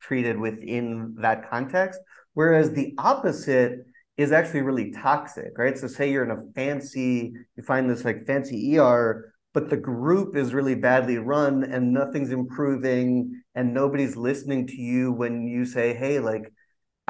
treated 0.02 0.40
within 0.40 1.16
that 1.20 1.50
context. 1.50 2.00
Whereas 2.34 2.72
the 2.72 2.94
opposite 2.98 3.86
is 4.18 4.32
actually 4.32 4.62
really 4.62 4.92
toxic 4.92 5.58
right? 5.58 5.78
So 5.78 5.88
say 5.88 6.12
you're 6.12 6.24
in 6.24 6.32
a 6.32 6.44
fancy 6.54 7.34
you 7.58 7.64
find 7.64 7.90
this 7.90 8.06
like 8.06 8.26
fancy 8.26 8.78
ER 8.78 9.34
but 9.54 9.70
the 9.70 9.78
group 9.78 10.36
is 10.36 10.54
really 10.54 10.76
badly 10.76 11.18
run 11.18 11.64
and 11.64 11.92
nothing's 11.92 12.32
improving 12.32 13.42
and 13.60 13.74
nobody's 13.74 14.16
listening 14.16 14.66
to 14.66 14.78
you 14.82 15.12
when 15.12 15.46
you 15.46 15.66
say 15.66 15.94
hey 15.94 16.18
like 16.18 16.50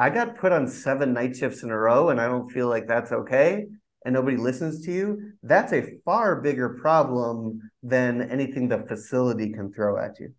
i 0.00 0.10
got 0.10 0.36
put 0.36 0.50
on 0.50 0.66
seven 0.66 1.12
night 1.12 1.36
shifts 1.36 1.62
in 1.62 1.70
a 1.70 1.78
row 1.78 2.08
and 2.08 2.20
i 2.20 2.26
don't 2.26 2.50
feel 2.50 2.68
like 2.68 2.88
that's 2.88 3.12
okay 3.12 3.66
and 4.04 4.12
nobody 4.12 4.36
listens 4.36 4.84
to 4.84 4.90
you 4.90 5.32
that's 5.44 5.72
a 5.72 5.92
far 6.04 6.40
bigger 6.40 6.70
problem 6.70 7.60
than 7.84 8.28
anything 8.32 8.68
the 8.68 8.78
facility 8.78 9.52
can 9.52 9.72
throw 9.72 9.96
at 9.96 10.18
you. 10.18 10.32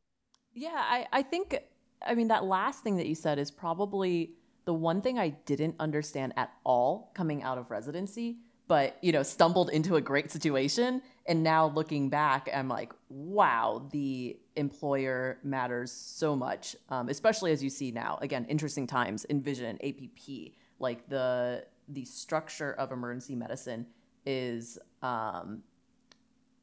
Yeah 0.53 0.83
i, 0.95 1.07
I 1.13 1.21
think 1.21 1.57
i 2.05 2.13
mean 2.13 2.27
that 2.27 2.43
last 2.43 2.83
thing 2.83 2.97
that 2.97 3.07
you 3.07 3.15
said 3.15 3.39
is 3.39 3.49
probably 3.49 4.33
the 4.65 4.73
one 4.73 5.01
thing 5.01 5.17
i 5.17 5.29
didn't 5.29 5.75
understand 5.79 6.33
at 6.35 6.51
all 6.65 7.11
coming 7.13 7.41
out 7.41 7.57
of 7.57 7.71
residency 7.71 8.35
but 8.67 8.97
you 9.01 9.13
know 9.13 9.23
stumbled 9.23 9.69
into 9.69 9.97
a 9.97 10.01
great 10.01 10.31
situation. 10.31 11.01
And 11.27 11.43
now 11.43 11.67
looking 11.67 12.09
back 12.09 12.49
i'm 12.53 12.67
like 12.67 12.91
wow 13.09 13.87
the 13.91 14.37
employer 14.55 15.39
matters 15.43 15.91
so 15.91 16.35
much 16.35 16.75
um, 16.89 17.09
especially 17.09 17.51
as 17.51 17.63
you 17.63 17.69
see 17.69 17.91
now 17.91 18.17
again 18.21 18.45
interesting 18.49 18.85
times 18.85 19.25
envision 19.29 19.77
app 19.83 20.51
like 20.79 21.07
the 21.09 21.63
the 21.89 22.05
structure 22.05 22.73
of 22.73 22.91
emergency 22.91 23.35
medicine 23.35 23.85
is 24.25 24.77
um, 25.01 25.61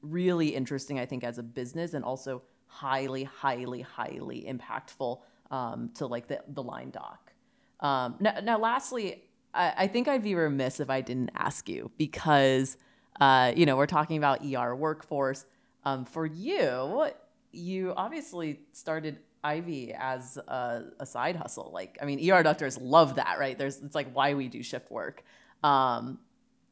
really 0.03 0.49
interesting 0.49 0.99
i 0.99 1.07
think 1.07 1.25
as 1.25 1.39
a 1.39 1.43
business 1.43 1.95
and 1.95 2.05
also 2.05 2.43
highly 2.67 3.25
highly 3.25 3.81
highly 3.81 4.47
impactful 4.49 5.21
um, 5.51 5.91
to 5.95 6.07
like 6.07 6.29
the, 6.29 6.41
the 6.49 6.63
line 6.63 6.91
doc 6.91 7.33
um, 7.81 8.17
now, 8.21 8.35
now 8.43 8.59
lastly 8.59 9.23
I, 9.55 9.75
I 9.77 9.87
think 9.87 10.09
I'd 10.09 10.23
be 10.23 10.35
remiss 10.35 10.81
if 10.81 10.91
I 10.91 11.01
didn't 11.01 11.31
ask 11.35 11.69
you 11.69 11.91
because, 11.99 12.77
uh, 13.21 13.53
you 13.57 13.67
know, 13.67 13.77
we're 13.77 13.87
talking 13.87 14.17
about 14.17 14.45
ER 14.45 14.75
workforce. 14.75 15.45
Um, 15.85 16.05
for 16.05 16.27
you, 16.27 17.09
you 17.53 17.95
obviously 17.97 18.61
started 18.73 19.19
Ivy 19.43 19.95
as 19.95 20.37
a, 20.37 20.85
a, 20.99 21.07
side 21.07 21.37
hustle. 21.37 21.71
Like, 21.73 21.99
I 22.03 22.05
mean, 22.05 22.31
ER 22.31 22.43
doctors 22.43 22.79
love 22.79 23.15
that, 23.17 23.39
right? 23.39 23.57
There's, 23.57 23.79
it's 23.79 23.95
like 23.95 24.13
why 24.13 24.35
we 24.35 24.49
do 24.49 24.63
shift 24.63 24.91
work. 24.91 25.23
Um, 25.63 26.19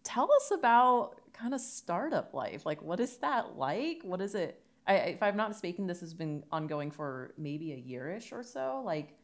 tell 0.02 0.30
us 0.32 0.50
about 0.52 1.20
kind 1.32 1.54
of 1.54 1.60
startup 1.60 2.34
life. 2.34 2.66
Like, 2.66 2.82
what 2.82 3.00
is 3.00 3.16
that 3.18 3.56
like? 3.56 4.00
What 4.02 4.20
is 4.20 4.34
it? 4.34 4.62
I, 4.86 4.94
if 4.94 5.22
I'm 5.22 5.36
not 5.36 5.48
mistaken, 5.48 5.86
this 5.86 6.00
has 6.00 6.14
been 6.14 6.44
ongoing 6.50 6.90
for 6.90 7.34
maybe 7.38 7.72
a 7.72 7.76
yearish 7.76 8.32
or 8.32 8.42
so. 8.42 8.82
Like, 8.84 9.16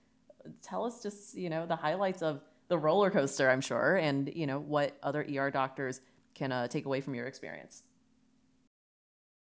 tell 0.63 0.85
us 0.85 1.03
just, 1.03 1.37
you 1.37 1.51
know, 1.51 1.67
the 1.67 1.77
highlights 1.77 2.23
of 2.23 2.43
the 2.69 2.79
roller 2.79 3.11
coaster, 3.11 3.51
I'm 3.51 3.61
sure, 3.61 3.97
and 3.97 4.33
you 4.35 4.47
know 4.47 4.59
what 4.59 4.97
other 5.03 5.27
ER 5.31 5.51
doctors 5.51 6.01
can 6.35 6.53
uh, 6.53 6.69
take 6.69 6.87
away 6.87 7.03
from 7.03 7.15
your 7.15 7.27
experience. 7.27 7.83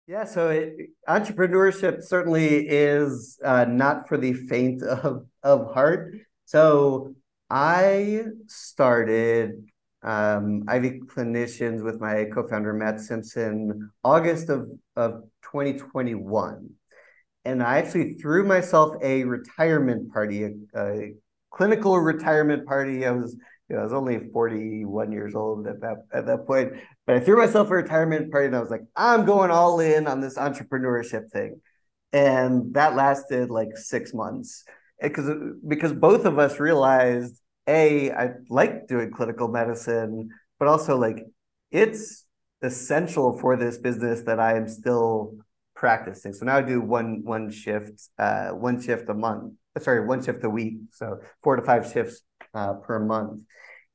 Yeah, 0.07 0.25
so 0.25 0.49
it, 0.49 0.89
entrepreneurship 1.07 2.03
certainly 2.03 2.67
is 2.67 3.39
uh, 3.43 3.65
not 3.65 4.07
for 4.07 4.17
the 4.17 4.33
faint 4.33 4.83
of, 4.83 5.25
of 5.43 5.73
heart. 5.73 6.15
So 6.45 7.13
I 7.49 8.23
started 8.47 9.65
um, 10.03 10.63
Ivy 10.67 11.01
Clinicians 11.01 11.83
with 11.83 11.99
my 12.01 12.25
co-founder 12.33 12.73
Matt 12.73 12.99
Simpson 12.99 13.91
August 14.03 14.49
of 14.49 14.67
of 14.95 15.23
2021, 15.43 16.69
and 17.45 17.61
I 17.61 17.77
actually 17.77 18.15
threw 18.15 18.43
myself 18.43 18.95
a 19.03 19.23
retirement 19.23 20.11
party, 20.11 20.43
a, 20.43 20.51
a 20.75 21.13
clinical 21.51 21.99
retirement 21.99 22.65
party. 22.65 23.05
I 23.05 23.11
was 23.11 23.37
you 23.69 23.75
know, 23.75 23.81
I 23.81 23.85
was 23.85 23.93
only 23.93 24.19
41 24.33 25.11
years 25.11 25.35
old 25.35 25.67
at 25.67 25.79
that 25.81 26.05
at 26.13 26.25
that 26.25 26.47
point, 26.47 26.73
but 27.05 27.15
I 27.15 27.19
threw 27.19 27.37
myself 27.37 27.69
a 27.69 27.75
retirement 27.75 28.31
party 28.31 28.47
and 28.47 28.55
I 28.55 28.59
was 28.59 28.69
like, 28.69 28.83
I'm 28.95 29.25
going 29.25 29.51
all 29.51 29.79
in 29.79 30.07
on 30.07 30.21
this 30.21 30.37
entrepreneurship 30.37 31.29
thing. 31.31 31.61
And 32.13 32.73
that 32.73 32.95
lasted 32.95 33.49
like 33.49 33.75
six 33.75 34.13
months 34.13 34.63
because 35.01 35.29
because 35.67 35.93
both 35.93 36.25
of 36.25 36.37
us 36.37 36.59
realized 36.59 37.41
a 37.67 38.11
I 38.11 38.31
like 38.49 38.87
doing 38.87 39.11
clinical 39.11 39.47
medicine, 39.47 40.29
but 40.59 40.67
also 40.67 40.97
like 40.97 41.25
it's 41.71 42.25
essential 42.61 43.37
for 43.39 43.55
this 43.55 43.77
business 43.77 44.21
that 44.23 44.39
I 44.39 44.57
am 44.57 44.67
still 44.67 45.35
practicing. 45.75 46.33
So 46.33 46.45
now 46.45 46.57
I 46.57 46.61
do 46.61 46.81
one 46.81 47.21
one 47.23 47.49
shift, 47.49 48.09
uh, 48.19 48.49
one 48.49 48.81
shift 48.81 49.09
a 49.09 49.13
month. 49.13 49.53
Sorry, 49.79 50.05
one 50.05 50.23
shift 50.23 50.43
a 50.43 50.49
week. 50.49 50.75
So 50.91 51.19
four 51.41 51.55
to 51.55 51.63
five 51.63 51.91
shifts 51.91 52.21
uh, 52.53 52.73
per 52.73 52.99
month. 52.99 53.43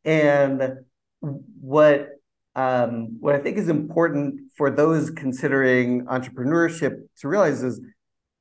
And 0.04 0.78
what 1.20 2.08
um, 2.56 3.18
what 3.20 3.36
I 3.36 3.38
think 3.38 3.58
is 3.58 3.68
important 3.68 4.40
for 4.56 4.70
those 4.70 5.10
considering 5.10 6.06
entrepreneurship 6.06 6.96
to 7.20 7.28
realize 7.28 7.62
is 7.62 7.80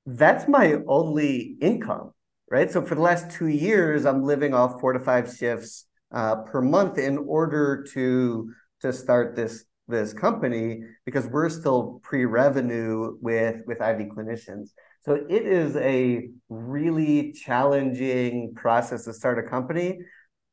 that's 0.08 0.48
my 0.48 0.78
only 0.88 1.58
income 1.62 2.12
right? 2.50 2.72
So 2.72 2.82
for 2.82 2.96
the 2.96 3.02
last 3.02 3.32
two 3.32 3.48
years, 3.48 4.06
I'm 4.06 4.24
living 4.24 4.54
off 4.54 4.80
four 4.80 4.94
to 4.94 5.00
five 5.00 5.36
shifts 5.36 5.86
uh, 6.14 6.38
per 6.38 6.62
month 6.62 6.98
in 6.98 7.18
order 7.18 7.86
to 7.94 8.54
to 8.82 8.94
start 8.94 9.36
this 9.36 9.66
this 9.88 10.14
company 10.14 10.82
because 11.06 11.28
we're 11.28 11.50
still 11.50 12.00
pre-revenue 12.04 13.18
with 13.22 13.62
with 13.66 13.82
Ivy 13.82 14.06
Clinicians. 14.06 14.70
So 15.04 15.14
it 15.30 15.44
is 15.46 15.76
a 15.76 16.30
really 16.50 17.34
challenging 17.34 18.54
process 18.56 19.06
to 19.06 19.14
start 19.14 19.38
a 19.38 19.44
company, 19.44 20.00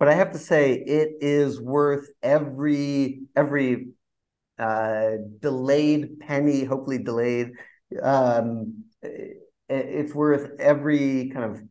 but 0.02 0.08
I 0.08 0.14
have 0.14 0.32
to 0.32 0.38
say 0.38 0.72
it 0.72 1.18
is 1.20 1.60
worth 1.60 2.10
every 2.24 3.20
every 3.36 3.90
uh, 4.58 5.10
delayed 5.38 6.18
penny, 6.18 6.64
hopefully 6.64 6.98
delayed. 6.98 7.52
Um, 8.02 8.82
it's 9.68 10.12
worth 10.12 10.58
every 10.58 11.30
kind 11.32 11.52
of 11.52 11.62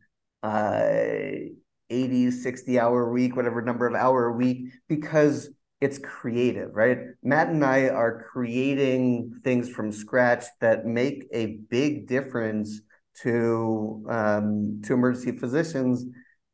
uh, 0.42 1.50
80, 1.90 2.30
60 2.30 2.80
hour 2.80 3.12
week, 3.12 3.36
whatever 3.36 3.60
number 3.60 3.86
of 3.86 3.94
hour 3.94 4.28
a 4.28 4.32
week, 4.32 4.68
because 4.88 5.50
it's 5.82 5.98
creative, 5.98 6.74
right? 6.74 7.00
Matt 7.22 7.48
and 7.48 7.62
I 7.62 7.90
are 7.90 8.26
creating 8.32 9.40
things 9.44 9.68
from 9.68 9.92
scratch 9.92 10.46
that 10.62 10.86
make 10.86 11.26
a 11.34 11.58
big 11.68 12.06
difference 12.06 12.80
to 13.24 14.06
um, 14.08 14.80
to 14.84 14.94
emergency 14.94 15.38
physicians, 15.38 16.06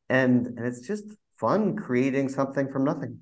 and 0.09 0.49
and 0.49 0.67
it's 0.67 0.85
just 0.85 1.05
fun 1.39 1.77
creating 1.77 2.29
something 2.29 2.71
from 2.71 2.85
nothing. 2.85 3.21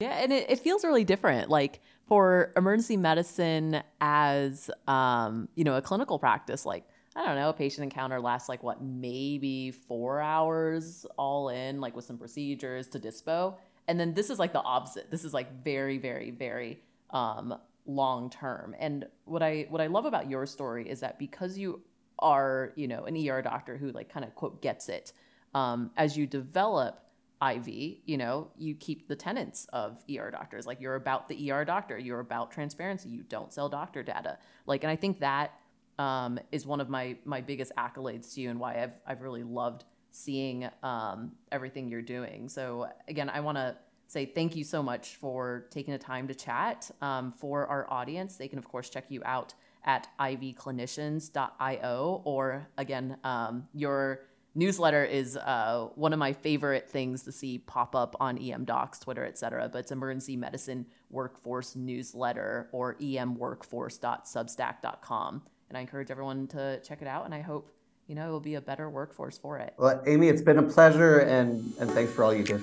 Yeah, 0.00 0.18
and 0.22 0.32
it, 0.32 0.50
it 0.50 0.58
feels 0.58 0.84
really 0.84 1.04
different. 1.04 1.48
Like 1.48 1.80
for 2.08 2.52
emergency 2.56 2.96
medicine 2.96 3.82
as 4.00 4.70
um, 4.86 5.48
you 5.54 5.64
know, 5.64 5.76
a 5.76 5.82
clinical 5.82 6.18
practice, 6.18 6.66
like 6.66 6.84
I 7.16 7.24
don't 7.24 7.36
know, 7.36 7.50
a 7.50 7.52
patient 7.52 7.84
encounter 7.84 8.20
lasts 8.20 8.48
like 8.48 8.62
what, 8.62 8.82
maybe 8.82 9.70
four 9.70 10.20
hours 10.20 11.06
all 11.16 11.48
in, 11.48 11.80
like 11.80 11.94
with 11.94 12.04
some 12.04 12.18
procedures 12.18 12.88
to 12.88 12.98
dispo. 12.98 13.54
And 13.86 14.00
then 14.00 14.14
this 14.14 14.30
is 14.30 14.38
like 14.38 14.52
the 14.52 14.62
opposite. 14.62 15.10
This 15.10 15.24
is 15.24 15.32
like 15.32 15.62
very, 15.62 15.98
very, 15.98 16.32
very 16.32 16.80
um, 17.10 17.54
long 17.86 18.30
term. 18.30 18.74
And 18.80 19.06
what 19.26 19.42
I 19.42 19.66
what 19.70 19.80
I 19.80 19.86
love 19.86 20.06
about 20.06 20.28
your 20.28 20.44
story 20.46 20.88
is 20.88 21.00
that 21.00 21.18
because 21.18 21.56
you 21.56 21.82
are, 22.18 22.72
you 22.74 22.88
know, 22.88 23.04
an 23.04 23.16
ER 23.16 23.42
doctor 23.42 23.76
who 23.76 23.92
like 23.92 24.08
kind 24.08 24.24
of 24.24 24.34
quote 24.34 24.60
gets 24.60 24.88
it, 24.88 25.12
um, 25.54 25.90
as 25.96 26.16
you 26.16 26.26
develop 26.26 27.03
Ivy, 27.44 28.00
you 28.06 28.16
know, 28.16 28.48
you 28.56 28.74
keep 28.74 29.06
the 29.06 29.14
tenets 29.14 29.66
of 29.66 30.02
ER 30.10 30.30
doctors. 30.30 30.66
Like 30.66 30.80
you're 30.80 30.94
about 30.94 31.28
the 31.28 31.50
ER 31.50 31.66
doctor, 31.66 31.98
you're 31.98 32.20
about 32.20 32.50
transparency. 32.50 33.10
You 33.10 33.22
don't 33.22 33.52
sell 33.52 33.68
doctor 33.68 34.02
data. 34.02 34.38
Like, 34.64 34.82
and 34.82 34.90
I 34.90 34.96
think 34.96 35.20
that 35.20 35.52
um, 35.98 36.38
is 36.52 36.66
one 36.66 36.80
of 36.80 36.88
my 36.88 37.18
my 37.26 37.42
biggest 37.42 37.70
accolades 37.76 38.32
to 38.34 38.40
you 38.40 38.48
and 38.48 38.58
why 38.58 38.82
I've 38.82 38.96
I've 39.06 39.20
really 39.20 39.42
loved 39.42 39.84
seeing 40.10 40.70
um, 40.82 41.32
everything 41.52 41.88
you're 41.88 42.00
doing. 42.00 42.48
So 42.48 42.88
again, 43.08 43.28
I 43.28 43.40
want 43.40 43.58
to 43.58 43.76
say 44.06 44.24
thank 44.24 44.56
you 44.56 44.64
so 44.64 44.82
much 44.82 45.16
for 45.16 45.66
taking 45.70 45.92
the 45.92 45.98
time 45.98 46.26
to 46.28 46.34
chat. 46.34 46.90
Um, 47.02 47.30
for 47.30 47.66
our 47.66 47.86
audience, 47.92 48.36
they 48.36 48.48
can 48.48 48.58
of 48.58 48.66
course 48.66 48.88
check 48.88 49.10
you 49.10 49.20
out 49.26 49.52
at 49.84 50.08
ivyclinicians.io 50.18 52.22
or 52.24 52.66
again, 52.78 53.18
um, 53.22 53.64
your 53.74 54.20
newsletter 54.54 55.04
is 55.04 55.36
uh, 55.36 55.88
one 55.94 56.12
of 56.12 56.18
my 56.18 56.32
favorite 56.32 56.88
things 56.88 57.22
to 57.24 57.32
see 57.32 57.58
pop 57.58 57.94
up 57.94 58.16
on 58.20 58.38
EM 58.38 58.64
Docs, 58.64 59.00
Twitter, 59.00 59.24
etc. 59.24 59.68
But 59.72 59.80
it's 59.80 59.92
Emergency 59.92 60.36
Medicine 60.36 60.86
Workforce 61.10 61.76
Newsletter 61.76 62.68
or 62.72 62.94
emworkforce.substack.com 62.96 65.42
and 65.74 65.78
I 65.78 65.80
encourage 65.80 66.12
everyone 66.12 66.46
to 66.48 66.78
check 66.80 67.02
it 67.02 67.08
out. 67.08 67.24
And 67.24 67.34
I 67.34 67.40
hope 67.40 67.68
you 68.06 68.14
know 68.14 68.28
it 68.28 68.30
will 68.30 68.40
be 68.40 68.54
a 68.54 68.60
better 68.60 68.88
workforce 68.88 69.38
for 69.38 69.58
it. 69.58 69.74
Well, 69.76 70.00
Amy, 70.06 70.28
it's 70.28 70.42
been 70.42 70.58
a 70.58 70.62
pleasure, 70.62 71.18
and 71.18 71.72
and 71.80 71.90
thanks 71.90 72.12
for 72.12 72.22
all 72.22 72.34
you 72.34 72.44
do. 72.44 72.62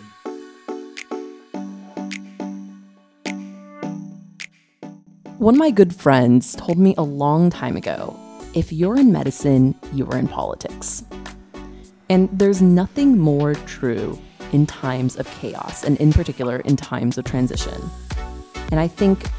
One 5.38 5.56
of 5.56 5.60
my 5.60 5.72
good 5.72 5.94
friends 5.94 6.56
told 6.56 6.78
me 6.78 6.96
a 6.98 7.04
long 7.04 7.50
time 7.50 7.76
ago 7.76 8.18
if 8.54 8.72
you're 8.72 8.98
in 8.98 9.12
medicine, 9.12 9.76
you're 9.94 10.18
in 10.18 10.28
politics. 10.28 11.04
And 12.12 12.28
there's 12.38 12.62
nothing 12.62 13.18
more 13.18 13.54
true 13.54 14.20
in 14.52 14.66
times 14.66 15.16
of 15.16 15.26
chaos, 15.40 15.86
and 15.86 15.96
in 16.02 16.12
particular 16.12 16.58
in 16.58 16.76
times 16.76 17.18
of 17.18 17.24
transition. 17.24 17.90
And 18.70 18.82
I 18.82 18.90
think 18.90 19.30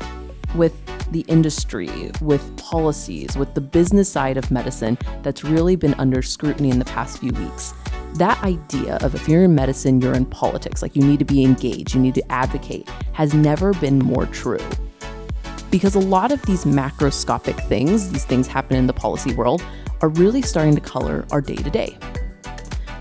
with 0.55 0.73
the 1.13 1.21
industry, 1.29 2.11
with 2.23 2.57
policies, 2.57 3.37
with 3.37 3.53
the 3.53 3.61
business 3.61 4.09
side 4.09 4.39
of 4.39 4.51
medicine 4.51 4.97
that's 5.23 5.45
really 5.45 5.77
been 5.77 5.93
under 5.95 6.23
scrutiny 6.23 6.71
in 6.71 6.79
the 6.79 6.87
past 6.87 7.19
few 7.19 7.33
weeks. 7.33 7.75
That 8.15 8.43
idea 8.43 8.97
of 9.03 9.15
if 9.15 9.29
you're 9.29 9.45
in 9.45 9.55
medicine, 9.55 10.01
you're 10.01 10.15
in 10.15 10.25
politics, 10.25 10.81
like 10.81 10.97
you 10.97 11.03
need 11.03 11.19
to 11.19 11.27
be 11.27 11.45
engaged, 11.45 11.95
you 11.95 12.01
need 12.01 12.15
to 12.15 12.33
advocate, 12.33 12.89
has 13.13 13.35
never 13.35 13.75
been 13.75 13.99
more 13.99 14.25
true. 14.25 14.67
Because 15.71 15.95
a 15.95 16.01
lot 16.01 16.33
of 16.33 16.41
these 16.47 16.65
macroscopic 16.65 17.69
things, 17.69 18.11
these 18.11 18.25
things 18.25 18.47
happen 18.47 18.79
in 18.79 18.87
the 18.87 18.95
policy 18.95 19.35
world, 19.35 19.63
are 20.01 20.09
really 20.09 20.41
starting 20.41 20.75
to 20.75 20.81
color 20.81 21.27
our 21.31 21.43
day 21.43 21.57
to 21.57 21.69
day. 21.69 21.99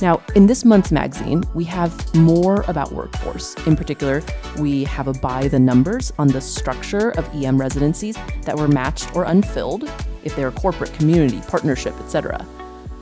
Now, 0.01 0.19
in 0.33 0.47
this 0.47 0.65
month's 0.65 0.91
magazine, 0.91 1.43
we 1.53 1.63
have 1.65 2.15
more 2.15 2.65
about 2.67 2.91
workforce. 2.91 3.53
In 3.67 3.75
particular, 3.75 4.23
we 4.57 4.83
have 4.85 5.07
a 5.07 5.13
by 5.13 5.47
the 5.47 5.59
numbers 5.59 6.11
on 6.17 6.27
the 6.27 6.41
structure 6.41 7.11
of 7.11 7.29
EM 7.35 7.61
residencies 7.61 8.17
that 8.41 8.57
were 8.57 8.67
matched 8.67 9.15
or 9.15 9.25
unfilled, 9.25 9.83
if 10.23 10.35
they're 10.35 10.51
corporate, 10.51 10.91
community, 10.93 11.39
partnership, 11.47 11.93
etc. 11.99 12.43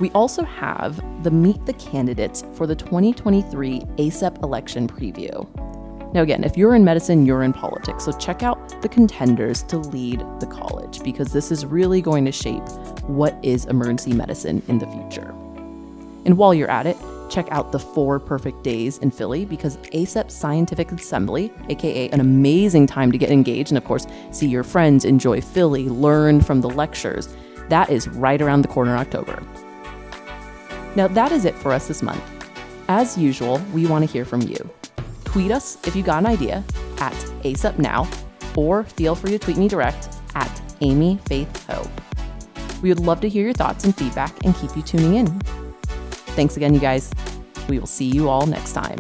We 0.02 0.12
also 0.12 0.44
have 0.44 1.02
the 1.24 1.32
Meet 1.32 1.66
the 1.66 1.74
Candidates 1.74 2.44
for 2.54 2.68
the 2.68 2.76
2023 2.76 3.80
ACEP 3.98 4.44
election 4.44 4.86
preview. 4.86 5.48
Now, 6.14 6.22
again, 6.22 6.44
if 6.44 6.58
you're 6.58 6.76
in 6.76 6.84
medicine, 6.84 7.26
you're 7.26 7.44
in 7.44 7.54
politics, 7.54 8.04
so 8.06 8.12
check 8.12 8.44
out 8.44 8.82
the 8.82 8.90
contenders 8.90 9.64
to 9.64 9.78
lead 9.78 10.20
the 10.42 10.48
college 10.48 11.02
because 11.04 11.32
this 11.32 11.50
is 11.50 11.66
really 11.66 12.02
going 12.02 12.26
to 12.26 12.32
shape 12.32 12.68
what 13.04 13.38
is 13.42 13.66
emergency 13.66 14.12
medicine 14.12 14.62
in 14.68 14.80
the 14.80 14.88
future. 14.88 15.34
And 16.25 16.38
while 16.38 16.53
you're 16.53 16.69
at 16.69 16.86
it, 16.86 16.97
check 17.29 17.47
out 17.51 17.71
the 17.71 17.79
four 17.79 18.19
perfect 18.19 18.63
days 18.63 18.97
in 18.97 19.12
Philly 19.12 19.45
because 19.45 19.77
ACEP 19.93 20.32
Scientific 20.32 20.91
Assembly, 20.91 21.51
aka 21.70 22.09
an 22.09 22.20
amazing 22.20 22.88
time 22.88 23.11
to 23.11 23.17
get 23.17 23.30
engaged 23.30 23.72
and, 23.72 23.78
of 23.78 23.86
course, 23.86 24.07
see 24.32 24.47
your 24.47 24.63
friends, 24.63 25.05
enjoy 25.05 25.41
Philly, 25.41 25.89
learn 25.89 26.41
from 26.41 26.61
the 26.61 26.70
lectures. 26.70 27.30
That 27.70 27.89
is 27.89 28.07
right 28.07 28.41
around 28.41 28.63
the 28.63 28.67
corner 28.67 28.91
in 28.91 28.97
October. 28.97 29.43
Now, 30.95 31.07
that 31.07 31.32
is 31.32 31.45
it 31.45 31.55
for 31.55 31.72
us 31.72 31.88
this 31.88 32.01
month. 32.01 32.24
As 32.88 33.17
usual, 33.17 33.61
we 33.74 33.86
want 33.86 34.05
to 34.05 34.11
hear 34.11 34.26
from 34.26 34.41
you. 34.41 34.70
Tweet 35.24 35.51
us 35.51 35.78
if 35.86 35.95
you 35.95 36.01
got 36.01 36.24
an 36.24 36.26
idea 36.26 36.63
at 36.97 37.13
ACEP 37.43 37.78
Now, 37.78 38.09
or 38.55 38.84
feel 38.84 39.13
free 39.13 39.32
to 39.32 39.39
tweet 39.39 39.57
me 39.57 39.67
direct 39.67 40.09
at 40.34 40.61
Amy 40.82 41.20
Faith 41.26 41.67
Ho. 41.67 41.88
We 42.82 42.89
would 42.89 42.99
love 42.99 43.22
to 43.22 43.30
hear 43.30 43.43
your 43.43 43.53
thoughts 43.53 43.84
and 43.84 43.95
feedback 43.95 44.34
and 44.43 44.55
keep 44.55 44.76
you 44.76 44.82
tuning 44.82 45.15
in. 45.15 45.68
Thanks 46.36 46.57
again, 46.57 46.73
you 46.73 46.80
guys. 46.80 47.11
We 47.67 47.80
will 47.80 47.88
see 47.88 48.05
you 48.05 48.30
all 48.30 48.45
next 48.45 48.73
time. 48.73 48.97